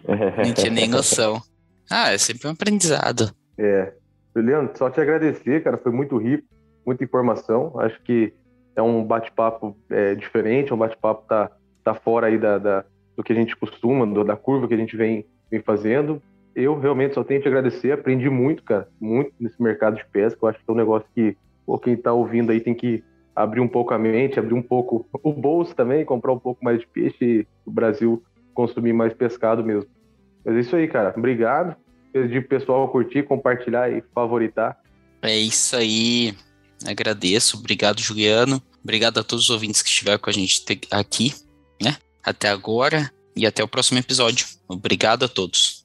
Não 0.06 0.54
tinha 0.54 0.72
nem 0.72 0.88
noção. 0.88 1.42
Ah, 1.90 2.12
é 2.12 2.18
sempre 2.20 2.48
um 2.48 2.52
aprendizado. 2.52 3.34
É. 3.58 3.92
Juliano, 4.36 4.70
só 4.76 4.90
te 4.90 5.02
agradecer, 5.02 5.64
cara. 5.64 5.78
Foi 5.78 5.92
muito 5.92 6.18
rico, 6.18 6.48
muita 6.86 7.04
informação. 7.04 7.80
Acho 7.80 8.00
que 8.04 8.32
é 8.76 8.82
um 8.82 9.04
bate-papo 9.04 9.76
é, 9.90 10.14
diferente, 10.14 10.74
um 10.74 10.78
bate-papo 10.78 11.26
tá, 11.28 11.50
tá 11.86 11.94
fora 11.94 12.28
aí 12.28 12.38
da, 12.38 12.58
da, 12.58 12.84
do 13.16 13.24
que 13.24 13.32
a 13.32 13.36
gente 13.36 13.56
costuma, 13.56 14.06
do, 14.06 14.24
da 14.24 14.36
curva 14.36 14.68
que 14.68 14.74
a 14.74 14.78
gente 14.78 14.98
vem, 14.98 15.26
vem 15.50 15.62
fazendo. 15.62 16.22
Eu 16.56 16.80
realmente 16.80 17.14
só 17.14 17.24
tenho 17.24 17.42
que 17.42 17.48
agradecer, 17.48 17.92
aprendi 17.92 18.30
muito, 18.30 18.64
cara, 18.64 18.90
muito 19.00 19.32
nesse 19.40 19.62
mercado 19.62 19.96
de 19.96 20.06
pesca. 20.06 20.40
Eu 20.42 20.50
acho 20.50 20.60
que 20.60 20.66
é 20.68 20.74
um 20.74 20.78
negócio 20.78 21.08
que 21.14 21.38
pô, 21.66 21.78
quem 21.78 21.96
tá 21.96 22.12
ouvindo 22.12 22.52
aí 22.52 22.60
tem 22.60 22.74
que 22.74 23.04
abrir 23.36 23.60
um 23.60 23.68
pouco 23.68 23.94
a 23.94 24.00
mente, 24.00 24.40
abrir 24.40 24.54
um 24.54 24.62
pouco 24.62 25.08
o 25.22 25.34
bolso 25.34 25.76
também, 25.76 26.06
comprar 26.06 26.34
um 26.34 26.40
pouco 26.40 26.64
mais 26.64 26.80
de 26.80 26.88
peixe 26.88 27.18
e 27.22 27.48
o 27.66 27.72
Brasil 27.72 28.24
consumir 28.54 28.94
mais 28.94 29.14
pescado 29.14 29.64
mesmo. 29.64 29.90
Mas 30.44 30.56
é 30.56 30.60
isso 30.62 30.76
aí, 30.76 30.88
cara. 30.88 31.14
Obrigado. 31.16 31.76
Pedir 32.14 32.48
pro 32.48 32.58
pessoal 32.58 32.88
curtir, 32.88 33.24
compartilhar 33.24 33.92
e 33.92 34.02
favoritar. 34.14 34.80
É 35.22 35.38
isso 35.38 35.76
aí. 35.76 36.34
Agradeço. 36.88 37.58
Obrigado, 37.58 38.00
Juliano. 38.00 38.62
Obrigado 38.82 39.20
a 39.20 39.24
todos 39.24 39.46
os 39.46 39.50
ouvintes 39.50 39.82
que 39.82 39.90
estiveram 39.90 40.20
com 40.20 40.30
a 40.30 40.34
gente 40.34 40.64
aqui, 40.92 41.34
né? 41.82 41.98
Até 42.24 42.50
agora 42.50 43.12
e 43.36 43.46
até 43.46 43.64
o 43.64 43.68
próximo 43.68 44.00
episódio. 44.00 44.48
Obrigado 44.68 45.26
a 45.26 45.28
todos. 45.28 45.85